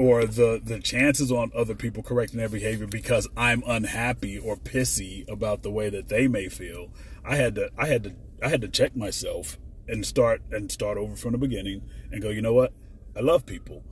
or 0.01 0.25
the 0.25 0.59
the 0.63 0.79
chances 0.79 1.31
on 1.31 1.51
other 1.55 1.75
people 1.75 2.01
correcting 2.01 2.39
their 2.39 2.49
behavior 2.49 2.87
because 2.87 3.27
I'm 3.37 3.61
unhappy 3.67 4.39
or 4.39 4.57
pissy 4.57 5.29
about 5.31 5.61
the 5.61 5.69
way 5.69 5.91
that 5.91 6.09
they 6.09 6.27
may 6.27 6.49
feel. 6.49 6.91
I 7.23 7.35
had 7.35 7.53
to 7.55 7.69
I 7.77 7.85
had 7.85 8.03
to 8.05 8.15
I 8.41 8.49
had 8.49 8.61
to 8.61 8.67
check 8.67 8.95
myself 8.95 9.59
and 9.87 10.03
start 10.03 10.41
and 10.49 10.71
start 10.71 10.97
over 10.97 11.15
from 11.15 11.33
the 11.33 11.37
beginning 11.37 11.83
and 12.11 12.19
go, 12.19 12.29
you 12.29 12.41
know 12.41 12.53
what? 12.53 12.73
I 13.15 13.19
love 13.19 13.45
people. 13.45 13.83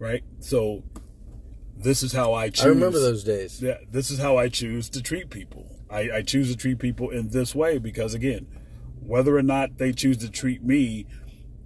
Right? 0.00 0.24
So 0.40 0.82
this 1.76 2.02
is 2.02 2.12
how 2.12 2.32
I 2.32 2.48
choose 2.48 2.66
I 2.66 2.68
remember 2.70 2.98
those 2.98 3.22
days. 3.22 3.62
yeah, 3.62 3.78
this 3.88 4.10
is 4.10 4.18
how 4.18 4.36
I 4.36 4.48
choose 4.48 4.90
to 4.90 5.00
treat 5.00 5.30
people. 5.30 5.78
I, 5.88 6.10
I 6.10 6.22
choose 6.22 6.50
to 6.50 6.56
treat 6.56 6.80
people 6.80 7.10
in 7.10 7.28
this 7.28 7.54
way 7.54 7.78
because, 7.78 8.14
again, 8.14 8.46
whether 9.00 9.36
or 9.36 9.42
not 9.42 9.78
they 9.78 9.92
choose 9.92 10.16
to 10.18 10.30
treat 10.30 10.62
me 10.62 11.06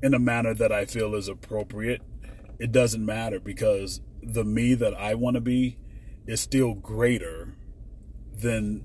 in 0.02 0.12
a 0.12 0.18
manner 0.18 0.52
that 0.52 0.72
I 0.72 0.84
feel 0.84 1.14
is 1.14 1.28
appropriate, 1.28 2.02
it 2.58 2.72
doesn't 2.72 3.04
matter 3.04 3.40
because 3.40 4.00
the 4.22 4.44
me 4.44 4.74
that 4.74 4.94
I 4.94 5.14
want 5.14 5.34
to 5.34 5.40
be 5.40 5.78
is 6.26 6.40
still 6.40 6.74
greater 6.74 7.54
than 8.34 8.84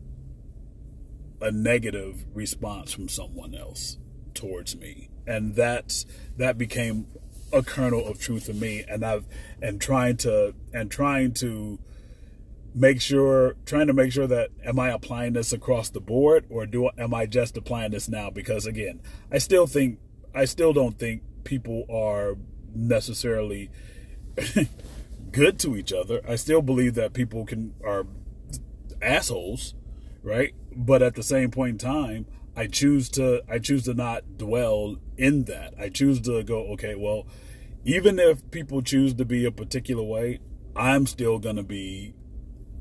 a 1.41 1.51
negative 1.51 2.25
response 2.33 2.91
from 2.91 3.09
someone 3.09 3.55
else 3.55 3.97
towards 4.33 4.75
me. 4.75 5.09
And 5.25 5.55
that's 5.55 6.05
that 6.37 6.57
became 6.57 7.07
a 7.53 7.61
kernel 7.61 8.05
of 8.05 8.19
truth 8.19 8.47
in 8.47 8.59
me 8.59 8.83
and 8.87 9.05
I've 9.05 9.25
and 9.61 9.81
trying 9.81 10.17
to 10.17 10.53
and 10.73 10.89
trying 10.89 11.33
to 11.35 11.79
make 12.73 13.01
sure 13.01 13.55
trying 13.65 13.87
to 13.87 13.93
make 13.93 14.11
sure 14.11 14.27
that 14.27 14.49
am 14.63 14.79
I 14.79 14.89
applying 14.89 15.33
this 15.33 15.51
across 15.51 15.89
the 15.89 15.99
board 15.99 16.45
or 16.49 16.65
do 16.65 16.89
am 16.97 17.13
I 17.13 17.25
just 17.25 17.57
applying 17.57 17.91
this 17.91 18.07
now 18.07 18.29
because 18.29 18.65
again 18.65 19.01
I 19.31 19.39
still 19.39 19.67
think 19.67 19.99
I 20.33 20.45
still 20.45 20.71
don't 20.71 20.97
think 20.97 21.23
people 21.43 21.85
are 21.91 22.37
necessarily 22.73 23.69
good 25.31 25.59
to 25.59 25.75
each 25.75 25.93
other. 25.93 26.21
I 26.27 26.35
still 26.35 26.61
believe 26.61 26.95
that 26.95 27.13
people 27.13 27.45
can 27.45 27.73
are 27.83 28.05
assholes 29.01 29.73
right? 30.23 30.53
But 30.75 31.01
at 31.01 31.15
the 31.15 31.23
same 31.23 31.51
point 31.51 31.71
in 31.71 31.77
time 31.77 32.25
I 32.55 32.67
choose 32.67 33.09
to 33.09 33.43
I 33.49 33.59
choose 33.59 33.83
to 33.83 33.93
not 33.93 34.37
dwell 34.37 34.97
in 35.17 35.45
that. 35.45 35.73
I 35.79 35.89
choose 35.89 36.19
to 36.21 36.43
go 36.43 36.67
okay 36.73 36.95
well 36.95 37.27
even 37.83 38.19
if 38.19 38.49
people 38.51 38.81
choose 38.81 39.13
to 39.15 39.25
be 39.25 39.45
a 39.45 39.51
particular 39.51 40.03
way 40.03 40.39
I'm 40.75 41.05
still 41.05 41.39
going 41.39 41.57
to 41.57 41.63
be 41.63 42.13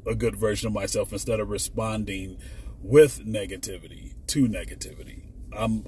a 0.06 0.14
good 0.14 0.36
version 0.36 0.68
of 0.68 0.72
myself 0.72 1.12
instead 1.12 1.40
of 1.40 1.50
responding 1.50 2.38
with 2.82 3.26
negativity 3.26 4.14
to 4.28 4.46
negativity. 4.46 5.24
Um, 5.54 5.84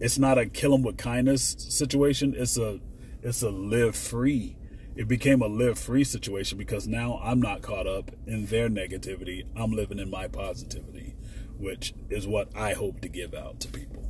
it's 0.00 0.18
not 0.18 0.38
a 0.38 0.46
kill 0.46 0.72
them 0.72 0.82
with 0.82 0.96
kindness 0.96 1.56
situation. 1.58 2.34
It's 2.36 2.56
a 2.56 2.80
it's 3.22 3.42
a 3.42 3.50
live 3.50 3.96
free. 3.96 4.56
It 4.96 5.08
became 5.08 5.42
a 5.42 5.46
live 5.46 5.78
free 5.78 6.04
situation 6.04 6.58
because 6.58 6.86
now 6.86 7.20
I'm 7.22 7.40
not 7.40 7.62
caught 7.62 7.86
up 7.86 8.10
in 8.26 8.46
their 8.46 8.68
negativity. 8.68 9.46
I'm 9.56 9.72
living 9.72 9.98
in 9.98 10.10
my 10.10 10.28
positivity, 10.28 11.14
which 11.58 11.94
is 12.10 12.26
what 12.26 12.48
I 12.56 12.74
hope 12.74 13.00
to 13.00 13.08
give 13.08 13.34
out 13.34 13.60
to 13.60 13.68
people. 13.68 14.04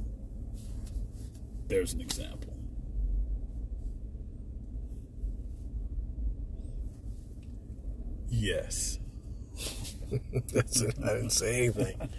There's 1.69 1.95
an 1.95 2.00
example. 2.00 2.55
Yes. 8.29 8.99
That's 10.53 10.81
it. 10.83 10.97
I 11.03 11.14
didn't 11.14 11.31
say 11.31 11.64
anything. 11.64 12.11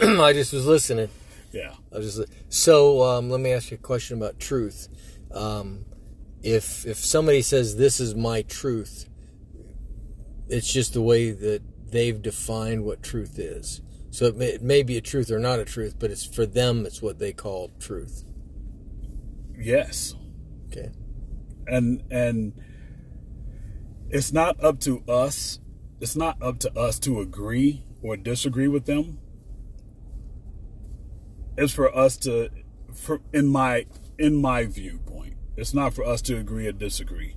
I 0.20 0.32
just 0.32 0.52
was 0.52 0.66
listening. 0.66 1.08
Yeah. 1.52 1.74
I 1.92 1.98
was 1.98 2.16
just 2.16 2.32
so. 2.48 3.02
Um, 3.02 3.30
let 3.30 3.40
me 3.40 3.52
ask 3.52 3.70
you 3.70 3.76
a 3.76 3.80
question 3.80 4.16
about 4.18 4.38
truth. 4.40 4.88
Um, 5.32 5.84
if 6.42 6.86
if 6.86 6.98
somebody 6.98 7.42
says 7.42 7.76
this 7.76 8.00
is 8.00 8.14
my 8.14 8.42
truth, 8.42 9.08
it's 10.48 10.72
just 10.72 10.94
the 10.94 11.02
way 11.02 11.30
that 11.30 11.62
they've 11.90 12.20
defined 12.20 12.84
what 12.84 13.02
truth 13.02 13.38
is. 13.38 13.82
So 14.10 14.26
it 14.26 14.36
may, 14.36 14.46
it 14.48 14.62
may 14.62 14.82
be 14.82 14.96
a 14.96 15.00
truth 15.00 15.30
or 15.30 15.38
not 15.38 15.58
a 15.58 15.64
truth, 15.64 15.96
but 15.98 16.10
it's 16.10 16.24
for 16.24 16.46
them. 16.46 16.86
It's 16.86 17.02
what 17.02 17.18
they 17.18 17.32
call 17.32 17.70
truth. 17.78 18.24
Yes. 19.56 20.14
Okay. 20.68 20.90
and 21.66 22.02
and 22.10 22.54
it's 24.10 24.32
not 24.32 24.62
up 24.62 24.80
to 24.80 25.02
us 25.08 25.58
it's 26.00 26.16
not 26.16 26.40
up 26.42 26.58
to 26.60 26.78
us 26.78 26.98
to 27.00 27.20
agree 27.20 27.84
or 28.02 28.16
disagree 28.16 28.68
with 28.68 28.86
them 28.86 29.18
it's 31.56 31.72
for 31.72 31.94
us 31.96 32.16
to 32.16 32.50
for 32.92 33.20
in 33.32 33.46
my 33.46 33.86
in 34.18 34.36
my 34.36 34.64
viewpoint 34.64 35.34
it's 35.56 35.74
not 35.74 35.94
for 35.94 36.04
us 36.04 36.22
to 36.22 36.36
agree 36.36 36.66
or 36.66 36.72
disagree 36.72 37.34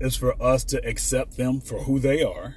it's 0.00 0.16
for 0.16 0.40
us 0.42 0.64
to 0.64 0.84
accept 0.86 1.36
them 1.36 1.60
for 1.60 1.80
who 1.80 1.98
they 1.98 2.22
are 2.22 2.56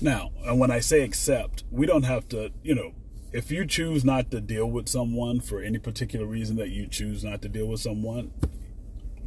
now 0.00 0.30
and 0.44 0.58
when 0.58 0.70
i 0.70 0.80
say 0.80 1.02
accept 1.02 1.64
we 1.70 1.86
don't 1.86 2.04
have 2.04 2.28
to 2.28 2.50
you 2.62 2.74
know 2.74 2.92
if 3.32 3.50
you 3.50 3.64
choose 3.64 4.04
not 4.04 4.30
to 4.30 4.40
deal 4.40 4.66
with 4.66 4.88
someone 4.88 5.38
for 5.40 5.62
any 5.62 5.78
particular 5.78 6.26
reason 6.26 6.56
that 6.56 6.70
you 6.70 6.86
choose 6.86 7.22
not 7.22 7.40
to 7.42 7.48
deal 7.48 7.66
with 7.66 7.80
someone 7.80 8.32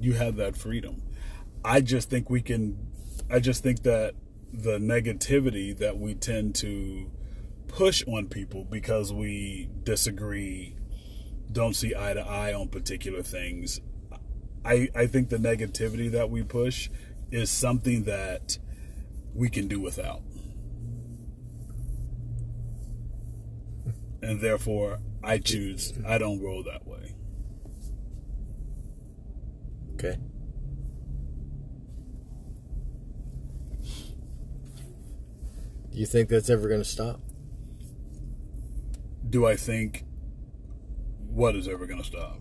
you 0.04 0.14
have 0.14 0.36
that 0.36 0.58
freedom. 0.58 1.02
I 1.64 1.82
just 1.82 2.10
think 2.10 2.30
we 2.30 2.42
can, 2.42 2.78
I 3.32 3.40
just 3.40 3.64
think 3.64 3.84
that 3.84 4.16
the 4.52 4.78
negativity 4.78 5.76
that 5.78 5.98
we 5.98 6.14
tend 6.14 6.56
to 6.56 7.10
push 7.74 8.04
on 8.08 8.28
people 8.28 8.66
because 8.66 9.12
we 9.12 9.68
disagree, 9.84 10.76
don't 11.52 11.76
see 11.76 11.94
eye 11.96 12.14
to 12.14 12.22
eye 12.22 12.54
on 12.54 12.68
particular 12.68 13.24
things. 13.24 13.82
I, 14.64 14.90
I 14.96 15.08
think 15.08 15.30
the 15.30 15.38
negativity 15.38 16.10
that 16.12 16.30
we 16.30 16.44
push 16.44 16.90
is 17.32 17.50
something 17.50 18.04
that 18.04 18.60
we 19.34 19.50
can 19.50 19.68
do 19.68 19.80
without. 19.80 20.22
And 24.22 24.40
therefore, 24.40 25.00
I 25.24 25.40
choose, 25.40 25.94
I 26.08 26.18
don't 26.18 26.42
roll 26.42 26.64
that 26.64 26.88
way. 26.88 27.16
Okay. 29.96 30.18
Do 35.92 36.00
you 36.00 36.06
think 36.06 36.30
that's 36.30 36.50
ever 36.50 36.68
going 36.68 36.80
to 36.80 36.86
stop? 36.86 37.20
Do 39.34 39.46
I 39.48 39.56
think 39.58 40.06
what 41.32 41.56
is 41.56 41.68
ever 41.68 41.86
going 41.86 42.00
to 42.00 42.06
stop? 42.06 42.40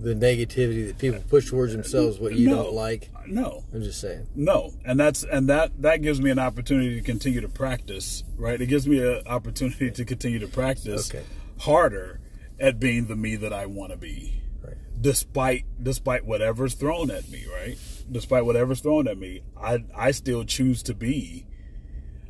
the 0.00 0.14
negativity 0.14 0.86
that 0.86 0.96
people 0.96 1.18
push 1.28 1.50
towards 1.50 1.72
themselves, 1.72 2.20
what 2.20 2.32
you 2.32 2.48
No. 2.48 2.62
don't 2.62 2.72
like. 2.74 3.10
No, 3.26 3.64
I'm 3.74 3.82
just 3.82 4.00
saying. 4.00 4.28
no, 4.32 4.72
and 4.84 5.00
that's 5.00 5.24
and 5.24 5.48
that 5.48 5.82
that 5.82 6.02
gives 6.02 6.20
me 6.20 6.30
an 6.30 6.38
opportunity 6.38 6.94
to 6.94 7.00
continue 7.00 7.40
to 7.40 7.48
practice. 7.48 8.22
Right, 8.36 8.60
it 8.60 8.66
gives 8.66 8.86
me 8.86 9.00
an 9.00 9.22
opportunity 9.26 9.90
to 9.90 10.04
continue 10.04 10.38
to 10.38 10.46
practice 10.46 11.10
Okay. 11.12 11.24
harder 11.58 12.20
at 12.60 12.78
being 12.78 13.06
the 13.08 13.16
me 13.16 13.34
that 13.36 13.52
I 13.52 13.66
want 13.66 13.90
to 13.90 13.98
be. 13.98 14.40
Right. 14.62 14.76
despite 15.00 15.64
despite 15.82 16.24
whatever's 16.24 16.74
thrown 16.74 17.10
at 17.10 17.28
me, 17.28 17.44
right? 17.52 17.76
Despite 18.10 18.44
whatever's 18.44 18.78
thrown 18.80 19.08
at 19.08 19.18
me, 19.18 19.40
I 19.60 19.82
I 19.96 20.12
still 20.12 20.44
choose 20.44 20.80
to 20.84 20.94
be 20.94 21.44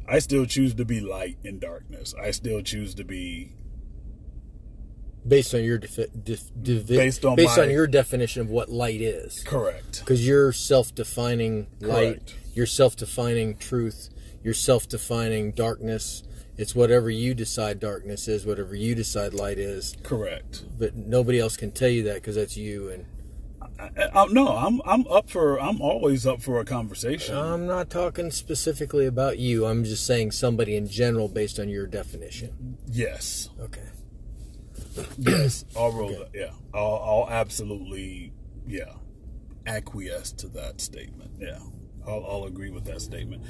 I 0.09 0.19
still 0.21 0.47
choose 0.47 0.75
to 0.75 0.85
be 0.85 1.01
light 1.01 1.37
in 1.45 1.59
darkness. 1.59 2.15
I 2.21 2.31
still 2.31 2.63
choose 2.63 2.95
to 2.95 3.05
be 3.05 3.53
Based 5.27 5.53
on 5.55 5.63
your 5.63 5.77
defi- 5.79 6.07
def- 6.25 6.51
devi- 6.63 6.97
Based 6.97 7.25
on 7.25 7.37
based 7.37 7.59
my- 7.59 7.65
on 7.65 7.71
your 7.71 7.87
definition 7.87 8.41
of 8.41 8.49
what 8.49 8.71
light 8.71 9.03
is, 9.03 9.43
correct. 9.45 10.01
because 10.01 10.27
you're 10.27 10.53
self-defining 10.53 11.67
light, 11.81 12.25
Correct. 12.27 12.35
you're 12.55 12.65
self-defining 12.67 13.57
truth, 13.59 14.09
you're 14.43 14.55
self-defining 14.55 15.51
darkness. 15.53 16.23
It's 16.57 16.75
whatever 16.75 17.11
you 17.11 17.35
decide 17.35 17.79
darkness 17.79 18.27
is, 18.27 18.47
whatever 18.47 18.75
you 18.75 18.95
decide 18.95 19.35
light 19.35 19.59
is. 19.59 19.95
Correct. 20.03 20.65
But 20.79 20.97
nobody 20.97 21.39
else 21.39 21.57
can 21.59 21.73
tell 21.73 21.91
you 21.91 22.03
that 22.05 22.15
because 22.15 22.37
that's 22.37 22.57
you. 22.57 22.89
And 22.89 23.05
I, 23.79 23.91
I, 24.13 24.27
no, 24.27 24.49
I'm 24.49 24.81
I'm 24.85 25.07
up 25.07 25.31
for 25.31 25.61
I'm 25.61 25.81
always 25.81 26.27
up 26.27 26.43
for 26.43 26.59
a 26.61 26.65
conversation. 26.65 27.37
I'm 27.37 27.67
not 27.67 27.91
talking 27.91 28.31
specifically 28.31 29.07
about 29.07 29.39
you. 29.39 29.67
I'm 29.67 29.85
just 29.85 30.05
saying 30.05 30.33
somebody 30.33 30.75
in 30.77 30.89
general 30.89 31.29
based 31.29 31.59
on 31.59 31.69
your 31.69 31.87
definition. 31.87 32.79
yes. 32.87 33.51
Okay. 33.61 33.89
Yes. 35.17 35.65
I'll 35.77 35.93
roll 35.93 36.11
that. 36.11 36.31
Yeah. 36.35 36.51
I'll, 36.75 37.01
I'll 37.05 37.29
absolutely 37.31 38.33
yeah 38.67 38.95
acquiesce 39.67 40.33
to 40.33 40.49
that 40.49 40.81
statement. 40.81 41.33
Yeah. 41.39 41.59
I'll, 42.07 42.25
I'll 42.29 42.45
agree 42.45 42.71
with 42.71 42.85
that 42.87 43.01
statement. 43.01 43.43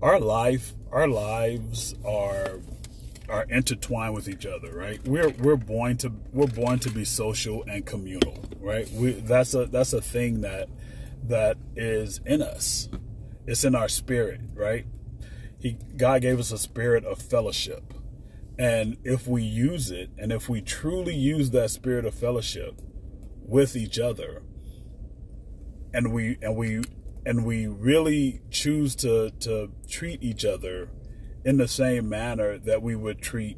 Our 0.00 0.20
life, 0.20 0.72
our 0.92 1.08
lives 1.08 1.94
are 2.04 2.60
are 3.28 3.44
intertwined 3.48 4.14
with 4.14 4.28
each 4.28 4.46
other, 4.46 4.74
right? 4.74 5.00
We're 5.06 5.30
we're 5.30 5.56
born 5.56 5.96
to 5.98 6.12
we're 6.32 6.46
born 6.46 6.78
to 6.80 6.90
be 6.90 7.04
social 7.04 7.64
and 7.64 7.84
communal, 7.84 8.44
right? 8.60 8.90
We 8.92 9.12
that's 9.12 9.54
a 9.54 9.66
that's 9.66 9.92
a 9.92 10.00
thing 10.00 10.42
that 10.42 10.68
that 11.24 11.56
is 11.74 12.20
in 12.24 12.42
us. 12.42 12.88
It's 13.46 13.64
in 13.64 13.74
our 13.74 13.88
spirit, 13.88 14.40
right? 14.54 14.86
He 15.58 15.78
God 15.96 16.22
gave 16.22 16.38
us 16.38 16.52
a 16.52 16.58
spirit 16.58 17.04
of 17.04 17.20
fellowship. 17.20 17.94
And 18.58 18.96
if 19.04 19.26
we 19.26 19.42
use 19.42 19.90
it 19.90 20.10
and 20.16 20.32
if 20.32 20.48
we 20.48 20.62
truly 20.62 21.14
use 21.14 21.50
that 21.50 21.70
spirit 21.70 22.06
of 22.06 22.14
fellowship 22.14 22.80
with 23.42 23.76
each 23.76 23.98
other 23.98 24.42
and 25.92 26.12
we 26.12 26.38
and 26.42 26.56
we 26.56 26.82
and 27.24 27.44
we 27.44 27.66
really 27.66 28.40
choose 28.50 28.94
to 28.96 29.30
to 29.40 29.72
treat 29.88 30.22
each 30.22 30.44
other 30.44 30.90
in 31.46 31.58
the 31.58 31.68
same 31.68 32.08
manner 32.08 32.58
that 32.58 32.82
we 32.82 32.96
would 32.96 33.22
treat 33.22 33.56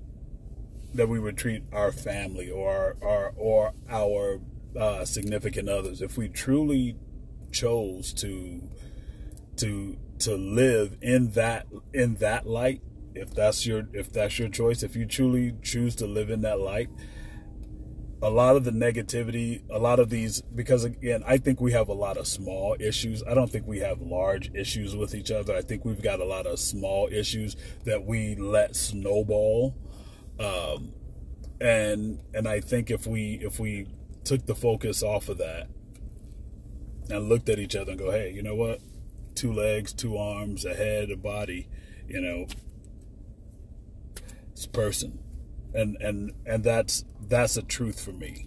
that 0.93 1.09
we 1.09 1.19
would 1.19 1.39
treat 1.39 1.63
our 1.73 1.91
family 1.91 2.51
or 2.51 2.97
our 3.03 3.33
or 3.35 3.73
our 3.89 4.41
uh, 4.79 5.07
significant 5.07 5.71
others. 5.71 6.03
If 6.03 6.19
we 6.19 6.29
truly 6.29 6.97
chose 7.51 8.13
to 8.13 8.69
to 9.57 9.97
to 10.19 10.37
live 10.37 10.99
in 11.01 11.31
that 11.31 11.67
in 11.95 12.17
that 12.17 12.47
light 12.47 12.83
if 13.15 13.35
that's 13.35 13.65
your 13.67 13.89
if 13.95 14.13
that's 14.13 14.39
your 14.39 14.51
choice 14.51 14.83
if 14.83 14.95
you 14.95 15.07
truly 15.07 15.55
choose 15.63 15.95
to 15.95 16.07
live 16.07 16.29
in 16.29 16.43
that 16.43 16.61
light 16.61 16.91
a 18.21 18.31
lot 18.31 18.57
of 18.57 18.65
the 18.65 18.71
negativity 18.71 19.63
a 19.71 19.79
lot 19.79 20.01
of 20.01 20.11
these 20.11 20.41
because 20.41 20.83
again 20.85 21.23
i 21.25 21.39
think 21.39 21.61
we 21.61 21.73
have 21.73 21.89
a 21.89 21.93
lot 21.93 22.17
of 22.17 22.27
small 22.27 22.77
issues. 22.81 23.23
I 23.29 23.35
don't 23.35 23.51
think 23.51 23.67
we 23.67 23.79
have 23.79 24.01
large 24.01 24.51
issues 24.55 24.97
with 24.97 25.15
each 25.15 25.31
other. 25.31 25.55
I 25.55 25.63
think 25.63 25.85
we've 25.85 26.03
got 26.03 26.21
a 26.21 26.25
lot 26.25 26.47
of 26.47 26.59
small 26.59 27.09
issues 27.11 27.57
that 27.85 28.05
we 28.05 28.35
let 28.35 28.77
snowball. 28.77 29.77
Um, 30.39 30.93
and 31.61 32.21
and 32.35 32.47
i 32.47 32.61
think 32.61 32.91
if 32.91 33.07
we 33.07 33.39
if 33.43 33.59
we 33.59 33.87
took 34.25 34.47
the 34.47 34.55
focus 34.55 35.03
off 35.03 35.29
of 35.29 35.39
that 35.39 35.69
and 37.11 37.29
looked 37.29 37.49
at 37.49 37.59
each 37.59 37.75
other 37.75 37.93
and 37.93 38.01
go 38.01 38.11
hey 38.11 38.31
you 38.31 38.43
know 38.43 38.55
what? 38.55 38.81
Two 39.35 39.53
legs 39.53 39.93
two 39.93 40.17
arms 40.17 40.65
a 40.65 40.75
head 40.75 41.11
a 41.11 41.17
body 41.17 41.69
you 42.07 42.21
know 42.21 42.47
it's 44.53 44.65
a 44.65 44.69
person 44.69 45.19
and 45.79 45.97
and 46.01 46.33
and 46.47 46.65
that's 46.65 47.05
that's 47.29 47.57
a 47.57 47.63
truth 47.63 48.01
for 48.05 48.13
me 48.13 48.47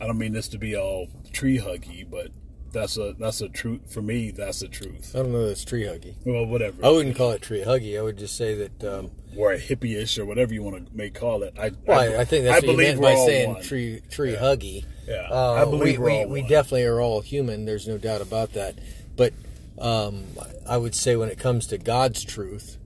i 0.00 0.06
don't 0.06 0.18
mean 0.18 0.32
this 0.32 0.48
to 0.48 0.58
be 0.58 0.76
all 0.76 1.08
tree 1.32 1.58
huggy 1.58 2.08
but 2.08 2.28
that's 2.72 2.96
a 2.98 3.14
that's 3.18 3.40
a 3.40 3.48
truth 3.48 3.80
for 3.92 4.02
me 4.02 4.30
that's 4.30 4.60
a 4.62 4.68
truth 4.68 5.12
I 5.14 5.20
don't 5.20 5.32
know. 5.32 5.46
That's 5.48 5.64
tree 5.64 5.84
huggy. 5.84 6.14
well 6.26 6.44
whatever 6.44 6.84
I 6.84 6.90
wouldn't 6.90 7.16
call 7.16 7.30
it 7.30 7.40
tree 7.40 7.62
huggy. 7.64 7.98
I 7.98 8.02
would 8.02 8.18
just 8.18 8.36
say 8.36 8.54
that. 8.56 8.84
Um, 8.84 9.10
or 9.36 9.52
a 9.52 9.58
hippie-ish 9.58 10.18
or 10.18 10.26
whatever 10.26 10.52
you 10.52 10.62
want 10.62 10.86
to 10.86 10.96
may 10.96 11.08
call 11.08 11.42
it 11.44 11.54
i 11.58 11.70
well, 11.86 11.98
I, 11.98 12.20
I 12.20 12.24
think 12.26 12.44
that's 12.44 12.56
what 12.62 12.70
you 12.70 12.76
believe 12.76 13.00
meant 13.00 13.00
by 13.00 13.14
saying 13.14 13.52
one. 13.54 13.62
tree 13.62 14.02
tree 14.10 14.34
huggy. 14.36 14.84
Yeah, 15.06 15.28
Uh, 15.30 15.52
I 15.54 15.64
believe 15.64 15.98
we, 15.98 16.04
we're 16.04 16.26
we, 16.26 16.42
we 16.42 16.48
definitely 16.48 16.84
are 16.84 17.00
all 17.00 17.22
human. 17.22 17.64
There's 17.64 17.88
no 17.88 17.96
doubt 17.96 18.20
about 18.20 18.52
that. 18.52 18.74
But 19.16 19.32
um, 19.78 20.24
I 20.68 20.76
would 20.76 20.94
say 20.94 21.16
when 21.16 21.30
it 21.30 21.38
comes 21.38 21.66
to 21.68 21.78
God's 21.78 22.22
truth, 22.22 22.76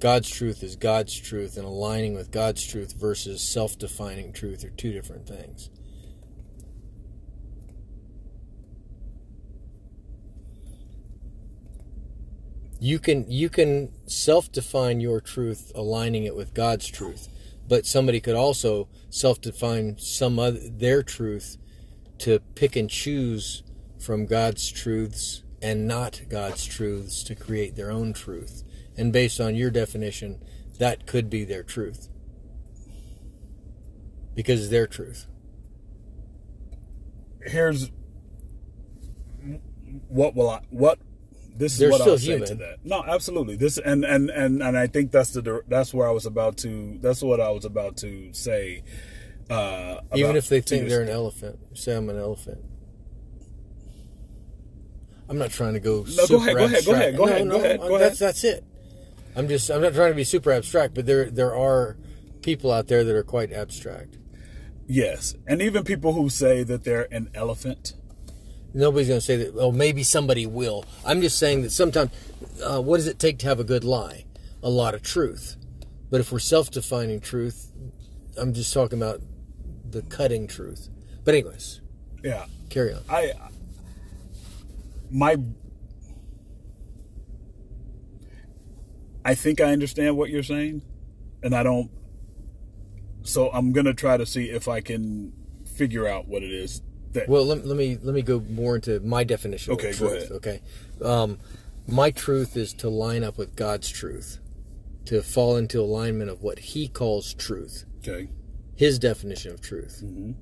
God's 0.00 0.30
truth 0.30 0.62
is 0.62 0.76
God's 0.76 1.14
truth, 1.18 1.56
and 1.58 1.66
aligning 1.66 2.14
with 2.14 2.30
God's 2.30 2.66
truth 2.66 2.94
versus 2.98 3.42
self-defining 3.42 4.32
truth 4.32 4.64
are 4.64 4.70
two 4.70 4.92
different 4.92 5.28
things. 5.28 5.68
You 12.82 12.98
can 12.98 13.30
you 13.30 13.50
can 13.50 13.92
self-define 14.06 15.00
your 15.00 15.20
truth, 15.20 15.70
aligning 15.74 16.24
it 16.24 16.34
with 16.34 16.54
God's 16.54 16.86
truth, 16.86 17.28
but 17.68 17.84
somebody 17.84 18.20
could 18.20 18.34
also 18.34 18.88
self-define 19.10 19.98
some 19.98 20.38
other 20.38 20.60
their 20.66 21.02
truth 21.02 21.58
to 22.20 22.40
pick 22.54 22.76
and 22.76 22.88
choose 22.88 23.62
from 23.98 24.24
God's 24.24 24.70
truths 24.72 25.42
and 25.60 25.86
not 25.86 26.22
God's 26.30 26.64
truths 26.64 27.22
to 27.24 27.34
create 27.34 27.76
their 27.76 27.90
own 27.90 28.14
truth. 28.14 28.64
And 29.00 29.12
based 29.14 29.40
on 29.40 29.54
your 29.54 29.70
definition, 29.70 30.42
that 30.78 31.06
could 31.06 31.30
be 31.30 31.44
their 31.44 31.62
truth. 31.62 32.08
Because 34.34 34.60
it's 34.60 34.70
their 34.70 34.86
truth. 34.86 35.26
here's 37.46 37.90
what 40.08 40.34
will 40.36 40.50
I 40.50 40.60
what 40.68 40.98
this 41.56 41.72
is 41.72 41.78
They're 41.78 41.90
what 41.90 42.00
still 42.02 42.12
I'll 42.12 42.18
say 42.18 42.26
human. 42.32 42.48
to 42.48 42.54
that. 42.56 42.84
No, 42.84 43.02
absolutely. 43.02 43.56
This 43.56 43.78
and 43.78 44.04
and 44.04 44.28
and 44.30 44.62
and 44.62 44.76
I 44.78 44.86
think 44.86 45.10
that's 45.10 45.30
the 45.32 45.62
that's 45.66 45.94
where 45.94 46.06
I 46.06 46.10
was 46.10 46.26
about 46.26 46.58
to 46.58 46.98
that's 47.00 47.22
what 47.22 47.40
I 47.40 47.50
was 47.50 47.64
about 47.64 47.96
to 47.98 48.32
say. 48.34 48.82
Uh, 49.48 50.00
Even 50.14 50.36
if 50.36 50.48
they 50.48 50.60
think 50.60 50.88
they're 50.88 51.00
an 51.02 51.08
elephant. 51.08 51.58
Say 51.74 51.96
I'm 51.96 52.08
an 52.10 52.18
elephant. 52.18 52.58
I'm 55.28 55.38
not 55.38 55.50
trying 55.50 55.74
to 55.74 55.80
go 55.80 56.02
go 56.02 56.10
super 56.10 56.36
ahead, 56.36 56.56
go 56.56 56.64
ahead, 56.64 56.84
go 56.84 56.92
ahead, 56.92 57.16
go 57.16 57.24
No, 57.24 57.32
ahead, 57.32 57.46
no, 57.80 57.88
go 57.88 57.96
ahead, 57.96 58.10
that's 58.10 58.20
ahead. 58.20 58.34
that's 58.34 58.44
it. 58.44 58.64
I'm 59.36 59.48
just 59.48 59.70
I'm 59.70 59.80
not 59.82 59.94
trying 59.94 60.10
to 60.10 60.16
be 60.16 60.24
super 60.24 60.52
abstract, 60.52 60.94
but 60.94 61.06
there 61.06 61.30
there 61.30 61.54
are 61.54 61.96
people 62.42 62.72
out 62.72 62.88
there 62.88 63.04
that 63.04 63.14
are 63.14 63.22
quite 63.22 63.52
abstract. 63.52 64.16
yes, 64.86 65.34
and 65.46 65.60
even 65.62 65.84
people 65.84 66.14
who 66.14 66.28
say 66.28 66.62
that 66.64 66.84
they're 66.84 67.06
an 67.12 67.30
elephant. 67.34 67.94
Nobody's 68.72 69.08
going 69.08 69.18
to 69.20 69.26
say 69.26 69.36
that. 69.36 69.54
Oh, 69.58 69.72
maybe 69.72 70.02
somebody 70.04 70.46
will. 70.46 70.84
I'm 71.04 71.20
just 71.20 71.38
saying 71.38 71.62
that 71.62 71.70
sometimes, 71.70 72.12
uh, 72.64 72.80
what 72.80 72.98
does 72.98 73.08
it 73.08 73.18
take 73.18 73.38
to 73.40 73.46
have 73.48 73.58
a 73.58 73.64
good 73.64 73.82
lie? 73.82 74.26
A 74.62 74.70
lot 74.70 74.94
of 74.94 75.02
truth. 75.02 75.56
But 76.08 76.20
if 76.20 76.30
we're 76.30 76.38
self-defining 76.38 77.20
truth, 77.20 77.68
I'm 78.36 78.54
just 78.54 78.72
talking 78.72 78.96
about 79.00 79.22
the 79.90 80.02
cutting 80.02 80.46
truth. 80.46 80.88
But 81.24 81.34
anyways, 81.34 81.80
Yeah, 82.22 82.46
carry 82.68 82.94
on. 82.94 83.02
I 83.08 83.32
my 85.10 85.36
I 89.24 89.34
think 89.34 89.60
I 89.60 89.72
understand 89.72 90.16
what 90.16 90.30
you're 90.30 90.42
saying, 90.42 90.82
and 91.42 91.54
I 91.54 91.62
don't. 91.62 91.90
So 93.22 93.50
I'm 93.52 93.72
gonna 93.72 93.94
try 93.94 94.16
to 94.16 94.24
see 94.26 94.50
if 94.50 94.66
I 94.68 94.80
can 94.80 95.32
figure 95.76 96.06
out 96.06 96.26
what 96.28 96.42
it 96.42 96.52
is 96.52 96.82
that. 97.12 97.28
Well, 97.28 97.44
let, 97.44 97.66
let 97.66 97.76
me 97.76 97.98
let 98.02 98.14
me 98.14 98.22
go 98.22 98.40
more 98.40 98.76
into 98.76 99.00
my 99.00 99.24
definition 99.24 99.74
Okay, 99.74 99.90
of 99.90 99.98
go 99.98 100.06
ahead. 100.06 100.30
Okay, 100.32 100.60
um, 101.04 101.38
my 101.86 102.10
truth 102.10 102.56
is 102.56 102.72
to 102.74 102.88
line 102.88 103.22
up 103.24 103.36
with 103.36 103.56
God's 103.56 103.88
truth, 103.90 104.38
to 105.06 105.22
fall 105.22 105.56
into 105.56 105.80
alignment 105.80 106.30
of 106.30 106.42
what 106.42 106.58
He 106.60 106.88
calls 106.88 107.34
truth. 107.34 107.84
okay. 108.00 108.28
his 108.74 108.98
definition 108.98 109.52
of 109.52 109.60
truth. 109.60 110.00
Mm-hmm. 110.04 110.32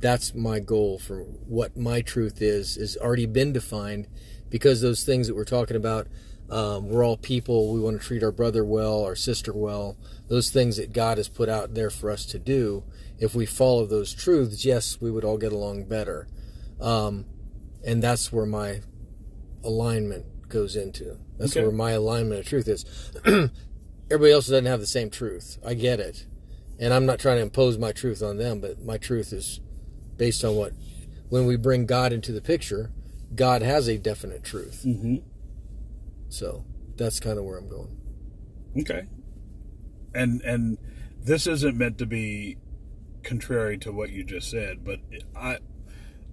That's 0.00 0.34
my 0.34 0.58
goal 0.58 0.98
for 0.98 1.20
what 1.20 1.76
my 1.76 2.00
truth 2.00 2.40
is, 2.42 2.76
is 2.76 2.96
already 2.96 3.26
been 3.26 3.52
defined 3.52 4.08
because 4.50 4.80
those 4.80 5.04
things 5.04 5.28
that 5.28 5.34
we're 5.36 5.44
talking 5.44 5.76
about, 5.76 6.08
Um, 6.52 6.90
we're 6.90 7.02
all 7.04 7.16
people. 7.16 7.72
We 7.72 7.80
want 7.80 7.98
to 8.00 8.06
treat 8.06 8.22
our 8.22 8.30
brother 8.30 8.62
well, 8.64 9.02
our 9.04 9.16
sister 9.16 9.52
well. 9.54 9.96
Those 10.28 10.50
things 10.50 10.76
that 10.76 10.92
God 10.92 11.16
has 11.16 11.28
put 11.28 11.48
out 11.48 11.74
there 11.74 11.88
for 11.88 12.10
us 12.10 12.26
to 12.26 12.38
do. 12.38 12.84
If 13.18 13.34
we 13.34 13.46
follow 13.46 13.86
those 13.86 14.12
truths, 14.12 14.64
yes, 14.64 15.00
we 15.00 15.10
would 15.10 15.24
all 15.24 15.38
get 15.38 15.52
along 15.52 15.84
better. 15.84 16.28
Um, 16.78 17.24
and 17.86 18.02
that's 18.02 18.30
where 18.30 18.44
my 18.44 18.80
alignment 19.64 20.48
goes 20.50 20.76
into. 20.76 21.16
That's 21.38 21.52
Okay. 21.56 21.62
where 21.62 21.72
my 21.74 21.92
alignment 21.92 22.40
of 22.40 22.46
truth 22.46 22.68
is. 22.68 22.84
Everybody 24.10 24.32
else 24.32 24.46
doesn't 24.48 24.66
have 24.66 24.80
the 24.80 24.86
same 24.86 25.08
truth. 25.08 25.56
I 25.64 25.72
get 25.72 26.00
it. 26.00 26.26
And 26.78 26.92
I'm 26.92 27.06
not 27.06 27.18
trying 27.18 27.36
to 27.38 27.42
impose 27.42 27.78
my 27.78 27.92
truth 27.92 28.22
on 28.22 28.36
them, 28.36 28.60
but 28.60 28.84
my 28.84 28.98
truth 28.98 29.32
is 29.32 29.60
based 30.18 30.44
on 30.44 30.56
what, 30.56 30.72
when 31.30 31.46
we 31.46 31.56
bring 31.56 31.86
God 31.86 32.12
into 32.12 32.32
the 32.32 32.42
picture, 32.42 32.90
God 33.34 33.62
has 33.62 33.88
a 33.88 33.96
definite 33.96 34.44
truth. 34.44 34.82
Mm-hmm. 34.86 35.16
So 36.32 36.64
that's 36.96 37.20
kind 37.20 37.38
of 37.38 37.44
where 37.44 37.58
I'm 37.58 37.68
going. 37.68 37.94
Okay. 38.80 39.02
And 40.14 40.40
and 40.42 40.78
this 41.22 41.46
isn't 41.46 41.76
meant 41.76 41.98
to 41.98 42.06
be 42.06 42.56
contrary 43.22 43.76
to 43.78 43.92
what 43.92 44.10
you 44.10 44.24
just 44.24 44.50
said, 44.50 44.82
but 44.84 45.00
I 45.36 45.58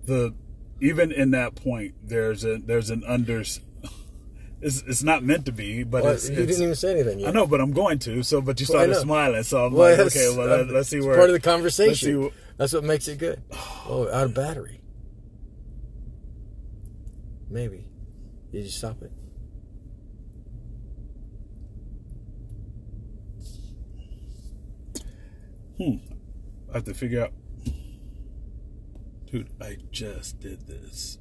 the 0.05 0.33
even 0.79 1.11
in 1.11 1.31
that 1.31 1.55
point 1.55 1.95
there's 2.01 2.45
a 2.45 2.57
there's 2.59 2.89
an 2.89 3.03
under 3.05 3.39
it's, 4.61 4.81
it's 4.87 5.03
not 5.03 5.21
meant 5.23 5.45
to 5.47 5.51
be, 5.51 5.83
but 5.83 6.03
Well, 6.03 6.13
it's, 6.13 6.29
you 6.29 6.35
it's 6.37 6.47
didn't 6.47 6.63
even 6.63 6.75
say 6.75 6.91
anything 6.93 7.19
yet. 7.19 7.29
I 7.29 7.31
know, 7.31 7.45
but 7.45 7.59
I'm 7.59 7.73
going 7.73 7.99
to. 7.99 8.23
So, 8.23 8.39
but 8.41 8.57
you 8.61 8.65
started 8.65 8.93
know. 8.93 8.99
smiling, 9.01 9.43
so 9.43 9.65
I'm 9.65 9.73
Well, 9.73 9.91
like, 9.97 10.07
okay, 10.07 10.29
well, 10.35 10.47
let, 10.47 10.69
let's 10.69 10.87
see 10.89 10.97
it's 10.97 11.05
where 11.05 11.15
part 11.17 11.29
of 11.29 11.33
the 11.41 11.49
Let's 11.49 11.75
see. 11.75 11.83
conversation. 11.83 12.31
That's 12.57 12.71
what 12.73 12.83
makes 12.85 13.07
it 13.09 13.17
good. 13.19 13.41
Oh, 13.85 14.09
out 14.11 14.25
of 14.25 14.33
battery. 14.33 14.79
Maybe. 17.49 17.85
Did 18.51 18.63
you 18.63 18.69
stop 18.69 19.01
it? 19.01 19.11
Hmm. 25.79 25.95
I 26.71 26.73
have 26.75 26.83
to 26.85 26.93
figure 26.93 27.23
out. 27.23 27.33
Dude, 29.31 29.49
I 29.61 29.77
just 29.91 30.39
did 30.39 30.67
this. 30.67 31.17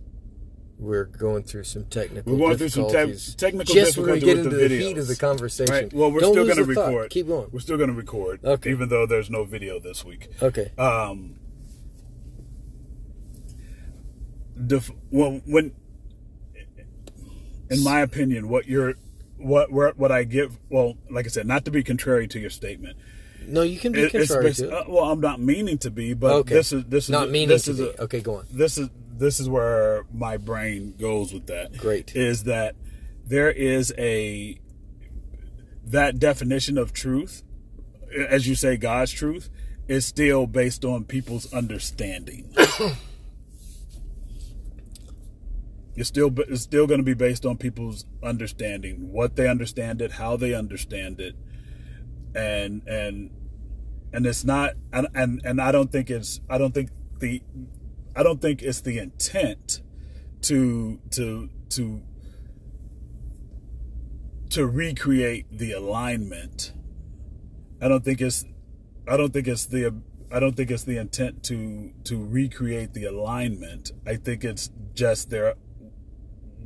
We're 0.79 1.05
going 1.05 1.43
through 1.43 1.65
some 1.65 1.85
technical. 1.87 2.33
Issues. 2.33 2.41
We're 2.41 2.47
going 2.47 2.59
through 2.59 2.69
some 2.71 2.85
te- 2.87 2.93
difficulties. 2.93 3.35
technical 3.35 3.75
Just 3.75 3.99
when 3.99 4.11
we 4.13 4.21
get 4.21 4.39
into 4.39 4.51
the 4.51 4.69
the, 4.69 4.79
heat 4.79 4.99
of 4.99 5.07
the 5.09 5.17
conversation. 5.17 5.75
Right. 5.75 5.93
Well, 5.93 6.11
we're 6.13 6.21
Don't 6.21 6.33
still 6.35 6.45
going 6.45 6.57
to 6.57 6.65
the 6.65 6.75
thought. 6.75 6.89
record. 6.89 7.11
Keep 7.11 7.27
going. 7.29 7.49
We're 7.53 7.61
still 7.61 7.77
going 7.77 7.91
to 7.91 7.95
record, 7.97 8.45
Okay. 8.45 8.71
even 8.71 8.89
though 8.89 9.05
there's 9.07 9.29
no 9.31 9.45
video 9.45 9.79
this 9.81 10.05
week. 10.05 10.29
Okay. 10.43 10.71
Um, 10.79 11.35
def- 14.67 14.91
well, 15.11 15.41
when, 15.47 15.73
in 17.71 17.83
my 17.85 18.01
opinion, 18.01 18.49
what 18.49 18.67
you're, 18.67 18.95
what 19.37 19.71
what 19.73 19.99
what 19.99 20.11
I 20.13 20.25
give, 20.25 20.59
well, 20.71 20.97
like 21.11 21.27
I 21.27 21.29
said, 21.29 21.47
not 21.47 21.65
to 21.67 21.71
be 21.71 21.83
contrary 21.83 22.27
to 22.29 22.39
your 22.39 22.51
statement, 22.51 22.97
No, 23.49 23.63
you 23.63 23.79
can 23.79 23.93
be 23.93 24.03
it- 24.03 24.13
contrary 24.13 24.53
to 24.55 24.71
uh, 24.71 24.85
well, 24.89 25.05
I'm 25.05 25.21
not 25.21 25.41
meaning 25.41 25.79
to 25.79 25.91
be, 25.91 26.15
but 26.15 26.33
okay. 26.41 26.55
this 26.55 26.73
is 26.73 26.85
this 26.85 27.05
is 27.05 27.11
not 27.11 27.31
meaning 27.31 27.49
this 27.49 27.65
to 27.65 27.71
is 27.73 27.79
be. 27.79 27.85
a, 27.85 28.03
okay, 28.03 28.21
go 28.21 28.37
on. 28.37 28.47
this 28.51 28.79
is 28.79 28.89
this 29.17 29.41
is 29.41 29.49
where 29.49 30.05
my 30.13 30.37
brain 30.37 30.95
goes 30.99 31.33
with 31.33 31.47
that. 31.47 31.77
Great. 31.77 32.15
Is 32.15 32.45
that 32.45 32.77
there 33.27 33.51
is 33.51 33.93
a 33.99 34.61
that 35.85 36.19
definition 36.19 36.79
of 36.79 36.93
truth, 36.93 37.43
as 38.29 38.47
you 38.47 38.55
say, 38.55 38.77
God's 38.77 39.13
truth, 39.13 39.49
is 39.89 40.05
still 40.07 40.47
based 40.47 40.85
on 40.85 41.05
people's 41.05 41.53
understanding. 41.53 42.55
it's 45.97 46.09
still 46.09 46.33
it's 46.41 46.63
still 46.63 46.87
going 46.87 47.01
to 47.01 47.05
be 47.05 47.15
based 47.15 47.45
on 47.45 47.57
people's 47.57 48.05
understanding, 48.23 49.11
what 49.11 49.37
they 49.37 49.49
understand 49.49 50.01
it, 50.01 50.13
how 50.13 50.37
they 50.37 50.55
understand 50.55 51.21
it, 51.21 51.35
and 52.35 52.87
and 52.87 53.31
and 54.13 54.27
it's 54.27 54.45
not 54.45 54.75
and 54.93 55.09
and, 55.15 55.41
and 55.45 55.61
I 55.61 55.73
don't 55.73 55.91
think 55.91 56.11
it's 56.11 56.41
I 56.49 56.59
don't 56.59 56.73
think 56.73 56.91
the 57.19 57.43
I 58.17 58.23
don't 58.23 58.41
think 58.41 58.63
it's 58.63 58.81
the 58.81 58.99
intent 58.99 59.81
to 60.43 61.01
to 61.11 61.51
to 61.71 62.03
to 64.51 64.67
recreate 64.67 65.47
the 65.51 65.73
alignment. 65.73 66.73
I 67.81 67.89
don't 67.89 68.05
think 68.05 68.21
it's 68.21 68.45
I 69.07 69.17
don't 69.17 69.33
think 69.33 69.47
it's 69.47 69.67
the 69.67 69.95
I 70.33 70.41
don't 70.41 70.57
think 70.57 70.71
it's 70.71 70.85
the 70.85 70.99
intent 70.99 71.43
to 71.45 71.93
to 72.05 72.23
recreate 72.23 72.93
the 72.93 73.05
alignment. 73.05 73.93
I 74.07 74.17
think 74.17 74.45
it's 74.45 74.71
just 74.95 75.31
their 75.31 75.55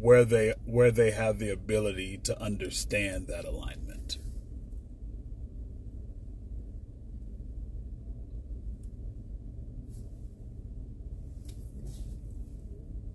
where 0.01 0.25
they 0.25 0.55
where 0.65 0.91
they 0.91 1.13
have 1.13 1.39
the 1.39 1.51
ability 1.51 2.19
to 2.25 2.41
understand 2.41 3.29
that 3.29 3.45
alignment. 3.45 3.92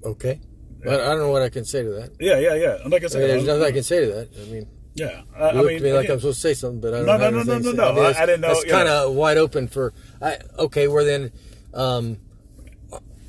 Okay. 0.04 0.40
But 0.84 1.02
I 1.02 1.06
don't 1.10 1.20
know 1.20 1.32
what 1.32 1.42
I 1.42 1.50
can 1.50 1.66
say 1.66 1.84
to 1.84 1.90
that. 1.90 2.12
Yeah, 2.20 2.38
yeah, 2.40 2.54
yeah. 2.56 2.78
And 2.84 2.92
like 2.92 3.02
I 3.02 3.06
I 3.06 3.08
said, 3.10 3.20
mean, 3.20 3.28
there's 3.30 3.44
nothing 3.46 3.64
I 3.64 3.72
can 3.72 3.84
say 3.84 4.06
to 4.06 4.12
that. 4.14 4.30
I 4.42 4.52
mean, 4.52 4.68
yeah. 4.96 5.22
I, 5.36 5.52
you 5.52 5.60
I 5.60 5.64
mean, 5.64 5.84
me 5.84 5.92
like 5.94 6.06
again, 6.06 6.14
I'm 6.14 6.20
supposed 6.20 6.42
to 6.42 6.48
say 6.48 6.54
something, 6.54 6.80
but 6.82 6.94
I 6.94 6.98
don't 6.98 7.06
know. 7.08 7.18
No, 7.18 7.30
no, 7.30 7.44
no, 7.44 7.58
no, 7.60 7.72
no, 7.72 7.94
no. 7.96 8.02
I- 8.02 8.22
I 8.22 8.26
didn't 8.26 8.42
know, 8.42 8.52
It's 8.52 8.64
kind 8.72 8.88
of 8.88 9.14
wide 9.14 9.38
open 9.38 9.68
for. 9.68 9.94
I 10.22 10.38
okay. 10.60 10.88
Well 10.88 11.04
then, 11.04 11.32
um, 11.74 12.18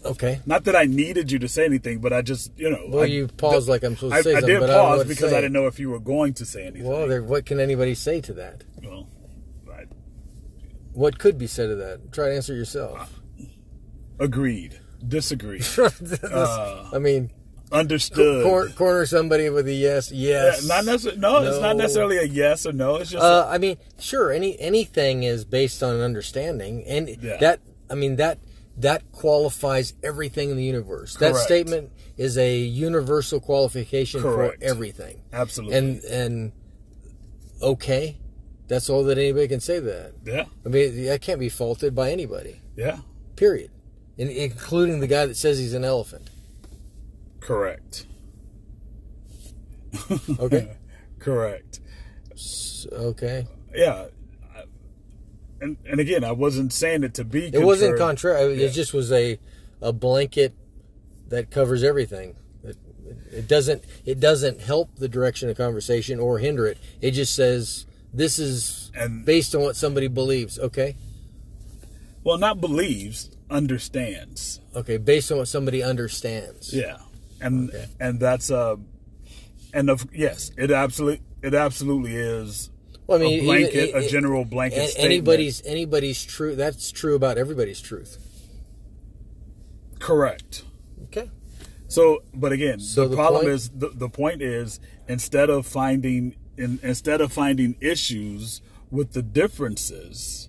okay. 0.04 0.40
Not 0.46 0.64
that 0.64 0.76
I 0.76 0.84
needed 0.84 1.32
you 1.32 1.38
to 1.40 1.48
say 1.48 1.64
anything, 1.64 1.98
but 2.00 2.12
I 2.12 2.22
just, 2.22 2.52
you 2.58 2.70
know. 2.70 2.84
Well, 2.88 3.02
I, 3.02 3.06
you 3.06 3.26
paused 3.28 3.68
like 3.68 3.82
I'm 3.82 3.96
supposed 3.96 4.14
to 4.16 4.22
say 4.22 4.30
I 4.30 4.40
something, 4.40 4.48
did 4.54 4.60
but 4.60 4.70
I 4.70 4.74
pause 4.74 5.04
because. 5.06 5.32
I 5.32 5.36
didn't 5.40 5.52
know 5.54 5.66
if 5.66 5.78
you 5.80 5.90
were 5.90 6.00
going 6.00 6.34
to 6.34 6.44
say 6.44 6.66
anything. 6.66 6.84
Well, 6.86 7.08
there, 7.08 7.22
what 7.22 7.44
can 7.46 7.60
anybody 7.60 7.94
say 7.94 8.20
to 8.20 8.32
that? 8.34 8.62
Well, 8.82 9.08
I 9.72 9.84
What 10.92 11.18
could 11.18 11.38
be 11.38 11.46
said 11.46 11.68
to 11.68 11.76
that? 11.76 12.12
Try 12.12 12.28
to 12.28 12.34
answer 12.36 12.54
yourself. 12.54 13.20
agreed, 14.20 14.80
disagreed, 15.06 15.62
This- 16.00 16.22
Uh, 16.24 16.90
I 16.92 16.98
mean, 16.98 17.30
understood. 17.70 18.44
cor- 18.44 18.68
corner 18.70 19.06
somebody 19.06 19.48
with 19.50 19.68
a 19.68 19.72
yes, 19.74 20.10
Yeah, 20.10 20.44
yes. 20.44 20.66
not 20.66 20.84
necessarily. 20.84 21.20
No, 21.20 21.42
it's 21.42 21.60
not 21.60 21.76
necessarily 21.76 22.18
a 22.18 22.24
yes 22.24 22.64
or 22.66 22.72
no. 22.72 22.96
It's 22.96 23.10
just 23.10 23.22
Uh, 23.22 23.46
I 23.48 23.58
mean, 23.58 23.76
sure. 23.98 24.32
Any 24.32 24.58
anything 24.58 25.22
is 25.22 25.44
based 25.44 25.82
on 25.82 25.94
an 25.96 26.00
understanding, 26.00 26.84
and 26.86 27.08
Yeah. 27.22 27.36
that 27.38 27.60
I 27.90 27.94
mean 27.94 28.16
that 28.16 28.38
that 28.78 29.02
qualifies 29.12 29.92
everything 30.02 30.50
in 30.50 30.56
the 30.56 30.64
universe. 30.64 31.14
That 31.16 31.34
statement 31.36 31.90
is 32.16 32.38
a 32.38 32.58
universal 32.58 33.40
qualification 33.40 34.22
Correct. 34.22 34.58
for 34.62 34.64
everything. 34.64 35.20
absolutely. 35.32 35.76
And 35.76 36.04
and 36.04 36.52
okay, 37.62 38.18
that's 38.68 38.88
all 38.88 39.04
that 39.04 39.18
anybody 39.18 39.48
can 39.48 39.60
say. 39.60 39.78
That 39.80 40.12
yeah, 40.24 40.44
I 40.64 40.68
mean, 40.68 41.04
that 41.06 41.20
can't 41.20 41.40
be 41.40 41.48
faulted 41.48 41.94
by 41.94 42.10
anybody. 42.12 42.60
yeah, 42.76 42.98
Period, 43.36 43.70
in, 44.18 44.28
including 44.28 45.00
the 45.00 45.06
guy 45.06 45.24
that 45.26 45.36
says 45.36 45.58
he's 45.58 45.72
an 45.74 45.84
elephant. 45.84 46.28
correct, 47.40 48.04
Okay, 50.38 50.76
correct. 51.18 51.80
S- 52.32 52.86
okay. 52.92 53.46
Yeah, 53.74 54.06
and 55.60 55.76
and 55.88 55.98
again, 56.00 56.24
I 56.24 56.32
wasn't 56.32 56.72
saying 56.72 57.04
it 57.04 57.14
to 57.14 57.24
be. 57.24 57.46
It 57.46 57.64
wasn't 57.64 57.98
contrary. 57.98 58.36
contrary. 58.38 58.60
Yeah. 58.60 58.66
It 58.68 58.72
just 58.72 58.92
was 58.94 59.10
a 59.12 59.38
a 59.80 59.92
blanket 59.92 60.52
that 61.28 61.50
covers 61.50 61.82
everything. 61.82 62.36
It, 62.62 62.76
it 63.32 63.48
doesn't 63.48 63.82
it 64.04 64.20
doesn't 64.20 64.60
help 64.60 64.94
the 64.96 65.08
direction 65.08 65.48
of 65.48 65.56
conversation 65.56 66.20
or 66.20 66.38
hinder 66.38 66.66
it. 66.66 66.78
It 67.00 67.12
just 67.12 67.34
says 67.34 67.86
this 68.12 68.38
is 68.38 68.90
And- 68.94 69.24
based 69.24 69.54
on 69.54 69.62
what 69.62 69.76
somebody 69.76 70.08
believes. 70.08 70.58
Okay, 70.58 70.96
Well, 72.24 72.38
not 72.38 72.60
believes, 72.60 73.30
understands. 73.50 74.60
okay, 74.74 74.96
based 74.96 75.30
on 75.32 75.38
what 75.38 75.48
somebody 75.48 75.82
understands. 75.82 76.72
Yeah, 76.74 76.98
and 77.40 77.70
Okay. 77.70 77.86
and 78.00 78.20
that's 78.20 78.50
uh, 78.50 78.76
and 79.74 79.90
of 79.90 80.06
yes, 80.12 80.50
it 80.56 80.70
absolutely 80.70 81.22
it 81.42 81.54
absolutely 81.54 82.14
is 82.16 82.70
Well, 83.06 83.18
I 83.18 83.22
mean, 83.22 83.40
a 83.40 83.44
blanket, 83.44 83.88
even- 83.90 84.02
a 84.02 84.08
general 84.08 84.44
blanket 84.44 84.88
statement. 84.90 85.04
anybody's 85.12 85.62
anybody's 85.64 86.24
true. 86.24 86.54
That's 86.56 86.90
true 86.92 87.14
about 87.14 87.38
everybody's 87.38 87.80
truth. 87.80 88.18
correct. 89.98 90.62
Okay. 91.04 91.30
So, 91.88 92.22
but 92.34 92.52
again, 92.52 92.80
So 92.80 93.04
the, 93.04 93.08
the 93.10 93.16
problem 93.16 93.42
point- 93.42 93.54
is 93.54 93.68
the, 93.70 93.88
the 93.94 94.08
point 94.08 94.42
is 94.42 94.78
instead 95.08 95.48
of 95.50 95.66
finding 95.66 96.36
in, 96.56 96.78
instead 96.82 97.20
of 97.20 97.32
finding 97.32 97.76
issues 97.80 98.60
with 98.90 99.12
the 99.12 99.22
differences, 99.22 100.47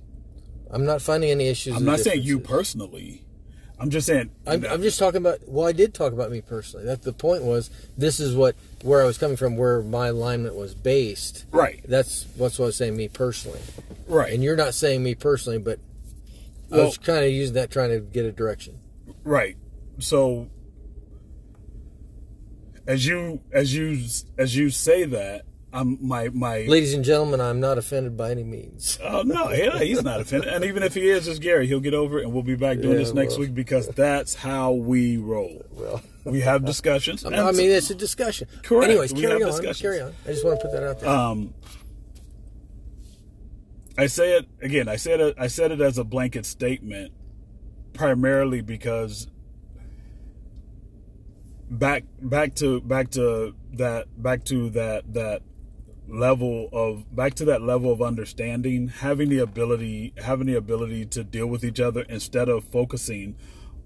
I'm 0.71 0.85
not 0.85 1.01
finding 1.01 1.31
any 1.31 1.47
issues. 1.47 1.75
I'm 1.75 1.85
not 1.85 1.99
saying 1.99 2.21
you 2.23 2.39
personally. 2.39 3.23
I'm 3.81 3.89
just 3.89 4.07
saying. 4.07 4.29
I'm, 4.45 4.65
I'm 4.65 4.81
just 4.81 4.99
talking 4.99 5.17
about. 5.17 5.39
Well, 5.47 5.65
I 5.65 5.71
did 5.71 5.93
talk 5.93 6.11
about 6.13 6.31
me 6.31 6.41
personally. 6.41 6.85
That 6.85 7.01
the 7.03 7.13
point 7.13 7.43
was. 7.43 7.69
This 7.97 8.19
is 8.19 8.35
what 8.35 8.55
where 8.83 9.01
I 9.01 9.05
was 9.05 9.17
coming 9.17 9.37
from, 9.37 9.55
where 9.57 9.81
my 9.81 10.07
alignment 10.07 10.55
was 10.55 10.75
based. 10.75 11.45
right, 11.51 11.79
That's 11.87 12.25
what's 12.35 12.59
what 12.59 12.65
I 12.65 12.67
was 12.67 12.75
saying. 12.75 12.95
Me 12.97 13.07
personally, 13.07 13.59
right, 14.07 14.33
and 14.33 14.43
you're 14.43 14.55
not 14.57 14.73
saying 14.73 15.01
me 15.01 15.15
personally, 15.15 15.59
but 15.59 15.79
I 16.71 16.75
Well- 16.77 16.85
was 16.87 16.97
kind 16.97 17.23
of 17.25 17.31
using 17.31 17.55
that 17.55 17.71
trying 17.71 17.89
to 17.91 17.99
get 18.01 18.25
a 18.25 18.31
direction. 18.33 18.79
right. 19.23 19.55
So 19.99 20.47
as 22.87 23.05
you 23.05 23.41
as 23.51 23.73
you 23.73 24.03
as 24.37 24.55
you 24.55 24.69
say 24.69 25.03
that, 25.05 25.45
I'm 25.71 25.97
my 26.05 26.29
my 26.29 26.61
Ladies 26.61 26.93
and 26.95 27.03
gentlemen, 27.05 27.39
I'm 27.39 27.59
not 27.59 27.77
offended 27.77 28.17
by 28.17 28.31
any 28.31 28.43
means. 28.43 28.97
Oh 29.03 29.21
no, 29.21 29.51
yeah, 29.51 29.77
he's 29.79 30.01
not 30.03 30.19
offended. 30.19 30.49
And 30.51 30.65
even 30.65 30.81
if 30.81 30.95
he 30.95 31.07
is, 31.09 31.27
it's 31.27 31.37
Gary. 31.37 31.67
He'll 31.67 31.79
get 31.79 31.93
over 31.93 32.17
it, 32.19 32.23
and 32.23 32.33
we'll 32.33 32.41
be 32.43 32.55
back 32.55 32.77
doing 32.79 32.93
Yeah, 32.93 32.97
this 32.99 33.13
next 33.13 33.33
well. 33.33 33.41
week 33.41 33.53
because 33.53 33.87
that's 33.89 34.33
how 34.33 34.71
we 34.71 35.17
roll. 35.17 35.63
Well, 35.71 36.01
We 36.25 36.41
have 36.41 36.65
discussions. 36.65 37.23
I 37.23 37.29
and 37.49 37.55
mean, 37.57 37.69
it's 37.69 37.89
a 37.91 37.95
discussion. 37.95 38.47
Correct. 38.63 38.89
Anyways, 38.89 39.13
We 39.13 39.21
carry 39.21 39.43
on. 39.43 39.73
Carry 39.75 40.01
on. 40.01 40.13
I 40.25 40.29
just 40.29 40.43
want 40.43 40.59
to 40.59 40.65
put 40.67 40.71
that 40.73 40.83
out 40.83 40.99
there. 41.01 41.09
um, 41.09 41.53
I 43.97 44.07
say 44.07 44.37
it 44.37 44.47
again. 44.61 44.87
I 44.87 44.95
said 44.95 45.19
it. 45.19 45.35
I 45.37 45.47
said 45.47 45.71
it 45.71 45.81
as 45.81 45.97
a 45.99 46.03
blanket 46.03 46.45
statement, 46.47 47.11
primarily 47.93 48.61
because 48.61 49.27
back 51.69 52.05
back 52.19 52.55
to 52.55 52.81
back 52.81 53.11
to 53.11 53.53
that 53.73 54.07
back 54.21 54.43
to 54.45 54.69
that 54.71 55.13
that 55.13 55.43
level 56.11 56.69
of 56.71 57.15
back 57.15 57.33
to 57.35 57.45
that 57.45 57.61
level 57.61 57.91
of 57.91 58.01
understanding 58.01 58.87
having 58.87 59.29
the 59.29 59.39
ability 59.39 60.13
having 60.17 60.47
the 60.47 60.55
ability 60.55 61.05
to 61.05 61.23
deal 61.23 61.47
with 61.47 61.63
each 61.63 61.79
other 61.79 62.01
instead 62.09 62.49
of 62.49 62.63
focusing 62.63 63.35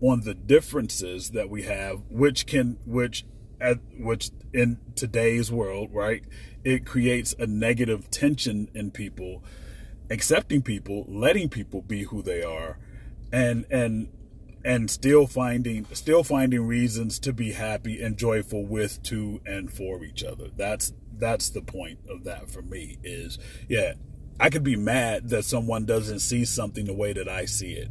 on 0.02 0.22
the 0.22 0.34
differences 0.34 1.32
that 1.32 1.50
we 1.50 1.64
have 1.64 2.02
which 2.10 2.46
can 2.46 2.78
which 2.86 3.26
at 3.60 3.80
which 4.00 4.30
in 4.54 4.78
today's 4.96 5.52
world 5.52 5.90
right 5.94 6.24
it 6.64 6.86
creates 6.86 7.34
a 7.40 7.48
negative 7.48 8.10
tension 8.10 8.70
in 8.74 8.92
people 8.92 9.44
accepting 10.10 10.62
people 10.62 11.06
letting 11.08 11.50
people 11.50 11.82
be 11.82 12.04
who 12.04 12.22
they 12.22 12.44
are 12.44 12.78
and 13.32 13.66
and 13.70 14.10
and 14.66 14.90
still 14.90 15.28
finding 15.28 15.86
still 15.94 16.24
finding 16.24 16.66
reasons 16.66 17.20
to 17.20 17.34
be 17.34 17.52
happy 17.52 18.02
and 18.02 18.18
joyful 18.18 18.66
with 18.66 19.02
to 19.04 19.42
and 19.46 19.72
for 19.72 20.04
each 20.04 20.24
other. 20.24 20.48
That's 20.56 20.94
that's 21.18 21.50
the 21.50 21.62
point 21.62 22.00
of 22.10 22.24
that 22.24 22.50
for 22.50 22.62
me 22.62 22.98
is 23.04 23.38
yeah 23.70 23.94
i 24.40 24.50
could 24.50 24.64
be 24.64 24.76
mad 24.76 25.30
that 25.30 25.44
someone 25.46 25.86
doesn't 25.86 26.20
see 26.20 26.44
something 26.46 26.86
the 26.86 26.94
way 26.94 27.14
that 27.14 27.28
i 27.30 27.46
see 27.46 27.74
it 27.74 27.90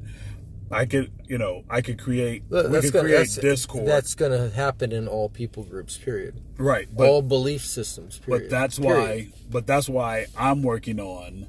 i 0.70 0.84
could 0.86 1.10
you 1.28 1.38
know 1.38 1.62
i 1.70 1.80
could 1.80 1.98
create 1.98 2.42
Look, 2.50 2.66
we 2.66 2.72
that's 2.72 2.86
could 2.86 2.92
gonna, 2.94 3.04
create 3.08 3.18
that's, 3.18 3.36
discord 3.36 3.86
That's 3.86 4.14
going 4.14 4.32
to 4.32 4.50
happen 4.54 4.90
in 4.92 5.06
all 5.06 5.28
people 5.28 5.64
groups. 5.64 5.96
Period. 5.98 6.40
right 6.58 6.88
but 6.94 7.08
all 7.08 7.22
belief 7.22 7.64
systems. 7.64 8.18
Period. 8.18 8.44
but 8.44 8.50
that's 8.50 8.78
Period. 8.78 8.98
why 8.98 9.32
but 9.50 9.66
that's 9.66 9.88
why 9.88 10.26
i'm 10.36 10.62
working 10.62 10.98
on 10.98 11.48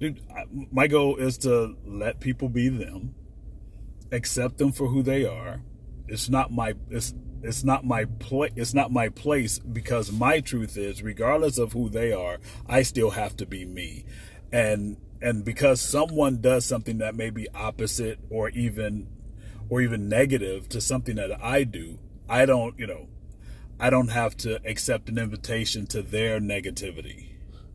dude 0.00 0.20
my 0.72 0.86
goal 0.86 1.16
is 1.16 1.38
to 1.38 1.76
let 1.86 2.20
people 2.20 2.48
be 2.48 2.68
them 2.68 3.14
accept 4.12 4.58
them 4.58 4.72
for 4.72 4.88
who 4.88 5.02
they 5.02 5.24
are 5.26 5.60
it's 6.06 6.30
not 6.30 6.50
my 6.50 6.72
it's 6.88 7.12
it's 7.42 7.64
not 7.64 7.84
my 7.84 8.04
place 8.04 8.52
it's 8.56 8.74
not 8.74 8.90
my 8.90 9.08
place 9.08 9.58
because 9.58 10.10
my 10.12 10.40
truth 10.40 10.76
is 10.76 11.02
regardless 11.02 11.58
of 11.58 11.72
who 11.72 11.88
they 11.88 12.12
are 12.12 12.38
i 12.68 12.82
still 12.82 13.10
have 13.10 13.36
to 13.36 13.46
be 13.46 13.64
me. 13.64 14.04
And 14.50 14.96
and 15.20 15.44
because 15.44 15.80
someone 15.80 16.40
does 16.40 16.64
something 16.64 16.98
that 16.98 17.14
may 17.14 17.30
be 17.30 17.48
opposite 17.54 18.18
or 18.30 18.50
even 18.50 19.08
or 19.68 19.80
even 19.80 20.08
negative 20.08 20.68
to 20.70 20.80
something 20.80 21.16
that 21.16 21.42
i 21.42 21.64
do 21.64 21.98
i 22.28 22.46
don't 22.46 22.78
you 22.78 22.86
know 22.86 23.08
i 23.78 23.90
don't 23.90 24.08
have 24.08 24.36
to 24.38 24.60
accept 24.66 25.08
an 25.08 25.18
invitation 25.18 25.86
to 25.86 26.02
their 26.02 26.40
negativity. 26.40 27.26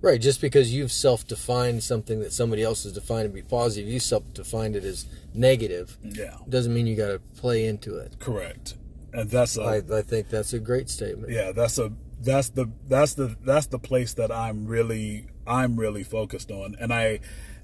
Right, 0.02 0.20
just 0.20 0.42
because 0.42 0.74
you've 0.74 0.92
self-defined 0.92 1.82
something 1.82 2.20
that 2.20 2.34
somebody 2.34 2.62
else 2.62 2.84
has 2.84 2.92
defined 2.92 3.30
to 3.30 3.34
be 3.34 3.42
positive, 3.42 3.90
you 3.90 4.02
self-defined 4.02 4.76
it 4.76 4.84
as 4.84 5.06
negative, 5.34 5.98
yeah. 6.04 6.40
doesn't 6.50 6.74
mean 6.74 6.88
you 6.88 6.98
got 6.98 7.08
to 7.08 7.20
play 7.38 7.66
into 7.66 7.96
it. 7.96 8.20
correct 8.20 8.76
and 9.14 9.30
that's 9.30 9.58
a 9.58 9.62
I, 9.62 9.98
I 10.00 10.02
think 10.02 10.30
that's 10.30 10.54
a 10.54 10.60
great 10.60 10.90
statement. 10.90 11.32
yeah 11.32 11.52
that's 11.52 11.78
a 11.78 11.92
that's 12.22 12.50
the 12.50 12.72
that's 12.88 13.14
the 13.14 13.36
that's 13.46 13.68
the 13.68 13.80
place 13.80 14.14
that 14.14 14.32
i'm 14.32 14.66
really 14.66 15.28
i'm 15.46 15.80
really 15.80 16.04
focused 16.04 16.52
on 16.52 16.76
and 16.80 16.94
i 16.94 17.20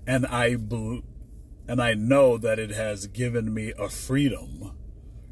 and 0.06 0.26
i 0.28 0.50
and 1.68 1.82
i 1.82 1.94
know 1.94 2.38
that 2.38 2.60
it 2.60 2.72
has 2.72 3.08
given 3.08 3.54
me 3.54 3.74
a 3.78 3.90
freedom 3.90 4.76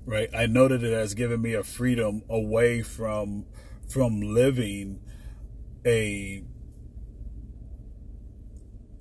right 0.06 0.30
i 0.34 0.46
know 0.46 0.68
that 0.68 0.84
it 0.84 0.94
has 0.94 1.14
given 1.14 1.42
me 1.42 1.54
a 1.54 1.64
freedom 1.64 2.24
away 2.30 2.82
from 2.82 3.46
from 3.88 4.22
living 4.22 5.02
a 5.86 6.44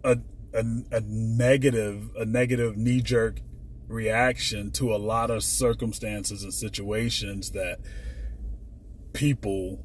a 0.04 0.18
a, 0.54 0.64
a 0.90 1.00
negative 1.00 2.10
a 2.16 2.24
negative 2.24 2.76
knee 2.76 3.00
jerk 3.00 3.40
reaction 3.88 4.70
to 4.72 4.94
a 4.94 4.96
lot 4.96 5.30
of 5.30 5.44
circumstances 5.44 6.42
and 6.42 6.52
situations 6.52 7.52
that 7.52 7.78
people 9.12 9.84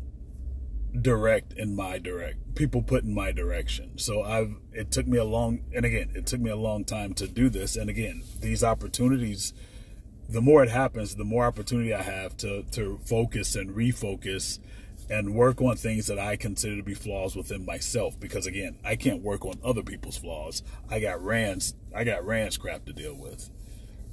direct 1.00 1.54
in 1.54 1.76
my 1.76 1.98
direct 1.98 2.54
people 2.56 2.82
put 2.82 3.04
in 3.04 3.14
my 3.14 3.32
direction. 3.32 3.98
So 3.98 4.24
i've 4.24 4.58
it 4.74 4.92
took 4.92 5.08
me 5.08 5.18
a 5.18 5.24
long 5.24 5.62
and 5.74 5.86
again 5.86 6.12
it 6.14 6.26
took 6.26 6.42
me 6.42 6.50
a 6.50 6.56
long 6.56 6.84
time 6.84 7.14
to 7.16 7.28
do 7.28 7.50
this. 7.50 7.76
And 7.76 7.90
again 7.90 8.24
these 8.40 8.64
opportunities 8.64 9.54
the 10.28 10.42
more 10.42 10.64
it 10.64 10.70
happens 10.70 11.16
the 11.16 11.24
more 11.24 11.46
opportunity 11.46 11.94
i 11.94 12.02
have 12.02 12.36
to 12.38 12.64
to 12.72 13.00
focus 13.06 13.56
and 13.56 13.76
refocus 13.76 14.60
and 15.10 15.36
work 15.36 15.62
on 15.62 15.76
things 15.76 16.08
that 16.08 16.20
i 16.20 16.36
consider 16.36 16.78
to 16.78 16.84
be 16.84 16.94
flaws 16.94 17.36
within 17.36 17.66
myself. 17.66 18.20
Because 18.20 18.46
again 18.46 18.78
i 18.84 18.98
can't 18.98 19.22
work 19.22 19.46
on 19.46 19.60
other 19.64 19.84
people's 19.84 20.18
flaws. 20.18 20.62
I 20.90 21.00
got 21.00 21.24
rand's 21.24 21.74
i 21.96 22.04
got 22.04 22.26
rand's 22.26 22.58
crap 22.58 22.86
to 22.86 22.94
deal 22.94 23.16
with 23.16 23.50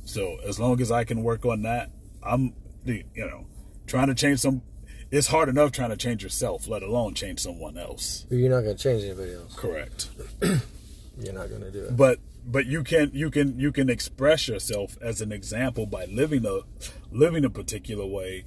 so 0.09 0.39
as 0.43 0.59
long 0.59 0.81
as 0.81 0.91
I 0.91 1.05
can 1.05 1.23
work 1.23 1.45
on 1.45 1.63
that, 1.63 1.91
I'm, 2.23 2.55
you 2.87 3.05
know, 3.15 3.47
trying 3.87 4.07
to 4.07 4.15
change 4.15 4.41
some. 4.41 4.63
It's 5.11 5.27
hard 5.27 5.51
enough 5.51 5.71
trying 5.73 5.91
to 5.91 5.99
change 5.99 6.23
yourself, 6.23 6.67
let 6.67 6.83
alone 6.83 7.13
change 7.13 7.41
someone 7.41 7.77
else. 7.77 8.25
You're 8.31 8.49
not 8.49 8.63
going 8.63 8.77
to 8.77 8.83
change 8.83 9.05
anybody 9.05 9.35
else. 9.35 9.55
Correct. 9.55 10.09
You're 10.43 11.35
not 11.35 11.51
going 11.51 11.61
to 11.61 11.71
do 11.71 11.85
it. 11.85 11.97
But 11.97 12.21
but 12.47 12.65
you 12.65 12.83
can 12.85 13.11
you 13.13 13.31
can 13.31 13.59
you 13.59 13.71
can 13.71 13.91
express 13.91 14.49
yourself 14.49 14.97
as 15.03 15.21
an 15.21 15.31
example 15.31 15.85
by 15.85 16.07
living 16.07 16.47
a 16.47 16.61
living 17.11 17.45
a 17.45 17.51
particular 17.51 18.07
way. 18.07 18.45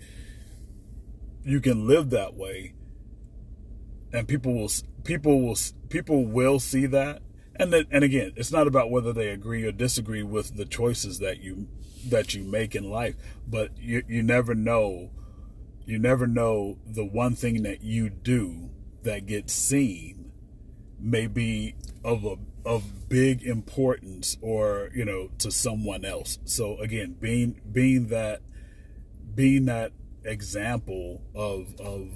You 1.43 1.61
can 1.61 1.87
live 1.87 2.09
that 2.09 2.33
way, 2.33 2.73
and 4.11 4.27
people 4.27 4.55
will 4.55 4.71
people 5.03 5.41
will 5.41 5.57
people 5.89 6.25
will 6.25 6.59
see 6.59 6.87
that 6.87 7.21
and 7.55 7.73
then, 7.73 7.85
and 7.91 8.03
again, 8.03 8.33
it's 8.35 8.51
not 8.51 8.67
about 8.67 8.89
whether 8.89 9.13
they 9.13 9.29
agree 9.29 9.65
or 9.65 9.71
disagree 9.71 10.23
with 10.23 10.57
the 10.57 10.65
choices 10.65 11.19
that 11.19 11.41
you 11.41 11.67
that 12.07 12.33
you 12.33 12.43
make 12.43 12.75
in 12.75 12.89
life, 12.89 13.15
but 13.47 13.77
you 13.77 14.03
you 14.07 14.23
never 14.23 14.55
know 14.55 15.11
you 15.85 15.99
never 15.99 16.27
know 16.27 16.77
the 16.85 17.05
one 17.05 17.35
thing 17.35 17.63
that 17.63 17.81
you 17.83 18.09
do 18.09 18.69
that 19.03 19.25
gets 19.25 19.53
seen 19.53 20.31
may 20.99 21.27
be 21.27 21.75
of 22.03 22.23
a 22.23 22.35
of 22.63 23.09
big 23.09 23.43
importance 23.43 24.37
or 24.41 24.89
you 24.93 25.03
know 25.03 25.29
to 25.39 25.51
someone 25.51 26.05
else. 26.05 26.39
So 26.45 26.77
again, 26.77 27.17
being 27.19 27.59
being 27.71 28.07
that 28.07 28.41
being 29.33 29.65
that 29.65 29.91
example 30.23 31.23
of 31.35 31.75
of 31.79 32.09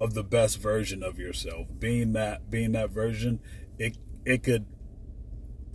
of 0.00 0.14
the 0.14 0.24
best 0.24 0.58
version 0.58 1.02
of 1.02 1.18
yourself, 1.18 1.68
being 1.78 2.12
that 2.12 2.50
being 2.50 2.72
that 2.72 2.90
version, 2.90 3.40
it 3.78 3.96
it 4.24 4.42
could 4.42 4.66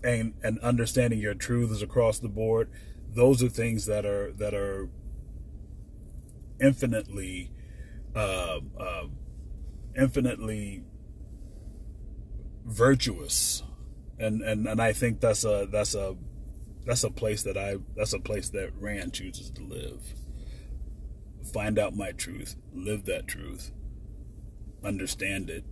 and 0.03 0.33
and 0.43 0.59
understanding 0.59 1.19
your 1.19 1.33
truths 1.33 1.81
across 1.81 2.19
the 2.19 2.29
board 2.29 2.69
those 3.15 3.41
are 3.43 3.49
things 3.49 3.85
that 3.85 4.05
are 4.05 4.31
that 4.33 4.53
are 4.53 4.89
infinitely 6.59 7.51
uh, 8.15 8.59
uh, 8.79 9.07
infinitely 9.95 10.83
virtuous. 12.65 13.63
And, 14.17 14.41
and 14.41 14.67
and 14.67 14.81
I 14.81 14.93
think 14.93 15.21
that's 15.21 15.45
a 15.45 15.67
that's 15.71 15.95
a 15.95 16.15
that's 16.85 17.03
a 17.03 17.09
place 17.09 17.43
that 17.43 17.57
I 17.57 17.77
that's 17.95 18.13
a 18.13 18.19
place 18.19 18.49
that 18.49 18.71
Rand 18.77 19.13
chooses 19.13 19.49
to 19.51 19.61
live. 19.61 20.13
Find 21.53 21.79
out 21.79 21.95
my 21.95 22.11
truth 22.11 22.55
live 22.73 23.05
that 23.05 23.27
truth 23.27 23.71
understand 24.83 25.49
it 25.49 25.65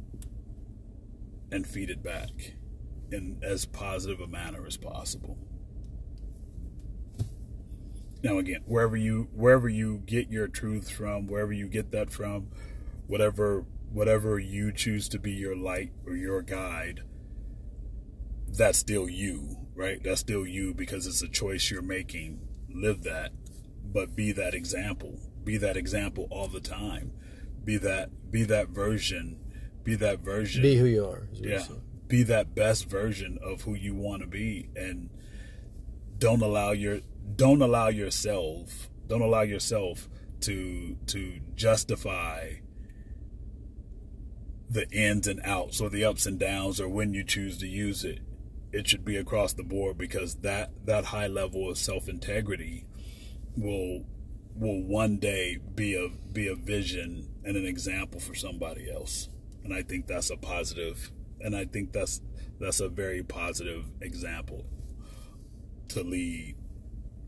and 1.50 1.66
feed 1.66 1.90
it 1.90 2.04
back 2.04 2.57
in 3.12 3.40
as 3.42 3.66
positive 3.66 4.20
a 4.20 4.28
manner 4.28 4.66
as 4.66 4.78
possible. 4.78 5.38
Now 8.24 8.38
again, 8.40 8.62
wherever 8.66 8.98
you 8.98 9.30
wherever 9.34 9.70
you 9.70 10.02
get 10.06 10.30
your 10.30 10.48
truth 10.48 10.92
from, 10.92 11.28
wherever 11.28 11.54
you 11.54 11.68
get 11.68 11.92
that 11.92 12.10
from, 12.10 12.48
whatever 13.06 13.66
whatever 13.92 14.40
you 14.40 14.72
choose 14.72 15.08
to 15.10 15.20
be 15.20 15.32
your 15.32 15.56
light 15.56 15.92
or 16.06 16.16
your 16.16 16.42
guide, 16.42 17.02
that's 18.48 18.78
still 18.78 19.08
you, 19.08 19.68
right? 19.76 20.02
That's 20.04 20.22
still 20.22 20.46
you 20.46 20.74
because 20.74 21.08
it's 21.08 21.22
a 21.22 21.28
choice 21.28 21.70
you're 21.72 21.82
making. 21.82 22.48
Live 22.70 23.04
that, 23.04 23.32
but 23.84 24.16
be 24.16 24.32
that 24.34 24.54
example. 24.54 25.20
Be 25.44 25.58
that 25.58 25.78
example 25.78 26.28
all 26.30 26.48
the 26.48 26.60
time. 26.60 27.12
Be 27.64 27.78
that 27.78 28.32
be 28.32 28.44
that 28.44 28.70
version. 28.70 29.40
Be 29.84 29.96
that 29.96 30.20
version. 30.20 30.62
Be 30.64 30.76
who 30.76 30.86
you 30.86 31.06
are. 31.06 31.30
Yeah. 31.32 31.60
saying. 31.60 31.82
Be 32.08 32.24
that 32.24 32.56
best 32.56 32.90
version 32.90 33.38
of 33.44 33.62
who 33.62 33.76
you 33.76 33.94
want 33.96 34.22
to 34.22 34.28
be 34.28 34.70
and 34.76 35.10
don't 36.18 36.42
allow 36.42 36.72
your 36.72 37.00
don't 37.36 37.62
allow 37.62 37.90
yourself 37.90 38.90
don't 39.08 39.22
allow 39.22 39.42
yourself 39.42 40.10
to 40.42 40.98
to 41.08 41.40
justify 41.56 42.54
the 44.70 44.90
ins 44.90 45.28
and 45.28 45.40
outs 45.44 45.80
or 45.80 45.90
the 45.90 46.04
ups 46.04 46.26
and 46.26 46.40
downs 46.40 46.80
or 46.82 46.90
when 46.90 47.14
you 47.14 47.24
choose 47.24 47.58
to 47.58 47.68
use 47.68 48.04
it. 48.04 48.20
It 48.72 48.88
should 48.88 49.06
be 49.06 49.16
across 49.16 49.54
the 49.54 49.64
board 49.64 49.98
because 49.98 50.36
that 50.36 50.86
that 50.86 51.06
high 51.06 51.28
level 51.28 51.70
of 51.70 51.78
self 51.78 52.10
integrity 52.10 52.86
will 53.56 54.06
will 54.56 54.84
one 54.84 55.18
day 55.18 55.58
be 55.76 55.96
a 55.96 56.10
be 56.32 56.48
a 56.48 56.56
vision 56.56 57.30
and 57.46 57.56
an 57.56 57.66
example 57.66 58.20
for 58.20 58.36
somebody 58.36 58.92
else. 58.92 59.30
And 59.64 59.74
i 59.74 59.82
think 59.82 60.08
that's 60.08 60.30
a 60.30 60.38
positive 60.38 61.12
and 61.42 61.56
i 61.56 61.66
think 61.66 61.92
that's 61.92 62.22
that's 62.60 62.80
a 62.80 62.90
very 62.90 63.24
positive 63.24 63.86
example 64.02 64.66
to 65.88 66.04
lead 66.04 66.56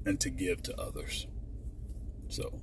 and 0.06 0.20
to 0.20 0.30
give 0.30 0.62
to 0.64 0.76
others 0.80 1.28
so 2.28 2.62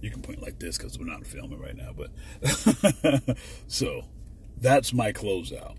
you 0.00 0.10
can 0.10 0.22
point 0.22 0.42
like 0.42 0.58
this 0.58 0.76
because 0.76 0.98
we're 0.98 1.04
not 1.04 1.24
filming 1.24 1.60
right 1.60 1.76
now 1.76 1.92
but 1.96 2.10
so 3.68 4.02
that's 4.58 4.92
my 4.92 5.12
closeout 5.12 5.76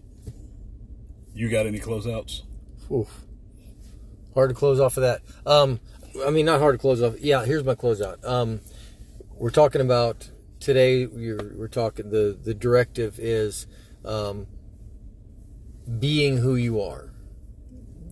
you 1.33 1.49
got 1.49 1.65
any 1.65 1.79
closeouts 1.79 2.43
Oof. 2.91 3.23
Hard 4.33 4.49
to 4.49 4.55
close 4.55 4.79
off 4.79 4.97
of 4.97 5.03
that. 5.03 5.21
Um, 5.45 5.79
I 6.25 6.29
mean, 6.29 6.45
not 6.45 6.59
hard 6.59 6.75
to 6.75 6.79
close 6.79 7.01
off. 7.01 7.19
Yeah, 7.19 7.45
here's 7.45 7.63
my 7.63 7.75
closeout. 7.75 8.23
Um, 8.25 8.61
we're 9.35 9.51
talking 9.51 9.81
about 9.81 10.29
today. 10.59 11.05
We're, 11.05 11.55
we're 11.55 11.67
talking 11.67 12.09
the 12.09 12.37
the 12.41 12.53
directive 12.53 13.19
is 13.19 13.67
um, 14.05 14.47
being 15.99 16.37
who 16.37 16.55
you 16.55 16.81
are. 16.81 17.09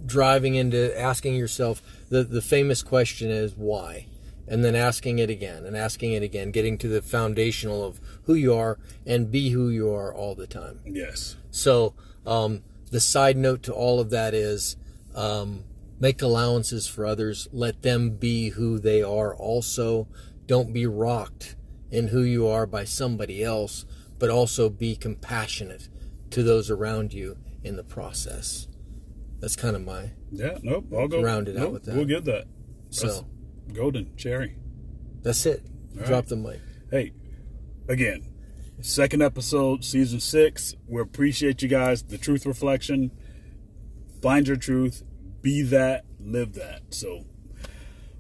Driving 0.06 0.56
into 0.56 1.00
asking 1.00 1.36
yourself 1.36 1.82
the 2.10 2.24
the 2.24 2.42
famous 2.42 2.84
question 2.84 3.30
is 3.30 3.56
why, 3.56 4.08
and 4.48 4.66
then 4.66 4.76
asking 4.76 5.20
it 5.20 5.30
again 5.30 5.66
and 5.66 5.78
asking 5.78 6.12
it 6.12 6.24
again, 6.24 6.52
getting 6.52 6.78
to 6.80 6.88
the 6.88 7.02
foundational 7.02 7.84
of 7.84 8.00
who 8.24 8.34
you 8.34 8.54
are 8.54 8.78
and 9.06 9.32
be 9.32 9.52
who 9.52 9.70
you 9.70 9.90
are 9.90 10.14
all 10.14 10.36
the 10.36 10.48
time. 10.48 10.80
yes 10.86 11.38
So 11.52 11.94
um, 12.26 12.64
the 12.90 13.00
side 13.00 13.38
note 13.38 13.64
to 13.64 13.74
all 13.74 14.00
of 14.00 14.10
that 14.10 14.34
is 14.34 14.76
um, 15.16 15.64
make 16.00 16.22
allowances 16.22 16.88
for 16.88 17.06
others. 17.06 17.48
Let 17.54 17.82
them 17.82 18.12
be 18.12 18.50
who 18.50 18.80
they 18.80 19.02
are. 19.02 19.34
Also, 19.36 20.08
don't 20.48 20.74
be 20.74 20.86
rocked 20.86 21.56
in 21.90 22.10
who 22.10 22.22
you 22.22 22.48
are 22.48 22.66
by 22.66 22.84
somebody 22.84 23.44
else, 23.44 23.86
but 24.20 24.30
also 24.30 24.70
be 24.70 24.96
compassionate 24.96 25.88
to 26.32 26.44
those 26.44 26.70
around 26.70 27.14
you 27.14 27.38
in 27.64 27.76
the 27.76 27.84
process. 27.84 28.68
That's 29.40 29.56
kind 29.56 29.76
of 29.76 29.84
my 29.84 30.12
yeah 30.32 30.58
nope 30.62 30.86
i'll 30.96 31.08
go 31.08 31.22
Round 31.22 31.48
it 31.50 31.58
out 31.58 31.74
with 31.74 31.84
that. 31.86 31.96
we'll 31.96 32.06
get 32.06 32.26
that 32.26 32.46
so. 32.92 33.08
That's 33.08 33.24
golden 33.78 34.16
cherry 34.16 34.56
That's 35.24 35.46
it. 35.46 35.64
All 35.98 36.06
Drop 36.06 36.12
right. 36.12 36.28
the 36.28 36.36
mic. 36.36 36.60
hey 36.92 37.14
again 37.90 38.28
second 38.82 39.22
episode 39.24 39.84
season 39.84 40.20
six 40.20 40.76
we 40.88 41.02
appreciate 41.02 41.62
you 41.62 41.68
guys 41.68 42.04
the 42.04 42.18
truth 42.18 42.46
reflection 42.46 43.12
find 44.22 44.48
your 44.48 44.58
truth 44.58 45.04
be 45.42 45.62
that 45.64 46.06
live 46.20 46.54
that 46.54 46.82
so 46.92 47.26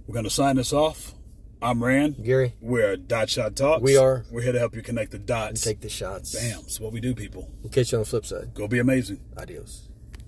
we're 0.07 0.15
gonna 0.15 0.29
sign 0.29 0.55
this 0.55 0.73
off 0.73 1.13
i'm 1.61 1.83
rand 1.83 2.15
Gary, 2.23 2.53
we're 2.61 2.97
dot 2.97 3.29
shot 3.29 3.55
talks 3.55 3.81
We 3.83 3.97
are. 3.97 4.25
we're 4.31 4.41
here 4.41 4.51
to 4.53 4.59
help 4.59 4.75
you 4.75 4.81
connect 4.81 5.11
the 5.11 5.19
dots 5.19 5.49
And 5.49 5.61
take 5.75 5.81
the 5.81 5.89
shots. 5.89 6.33
bam 6.35 6.59
it's 6.61 6.79
what 6.79 6.91
we 6.91 6.99
do 6.99 7.13
people 7.13 7.49
We'll 7.61 7.71
catch 7.71 7.91
you 7.91 7.97
on 7.99 8.03
the 8.03 8.09
flip 8.09 8.25
side. 8.25 8.53
go 8.53 8.67
be 8.67 8.79
amazing 8.79 9.19
Adios. 9.37 9.87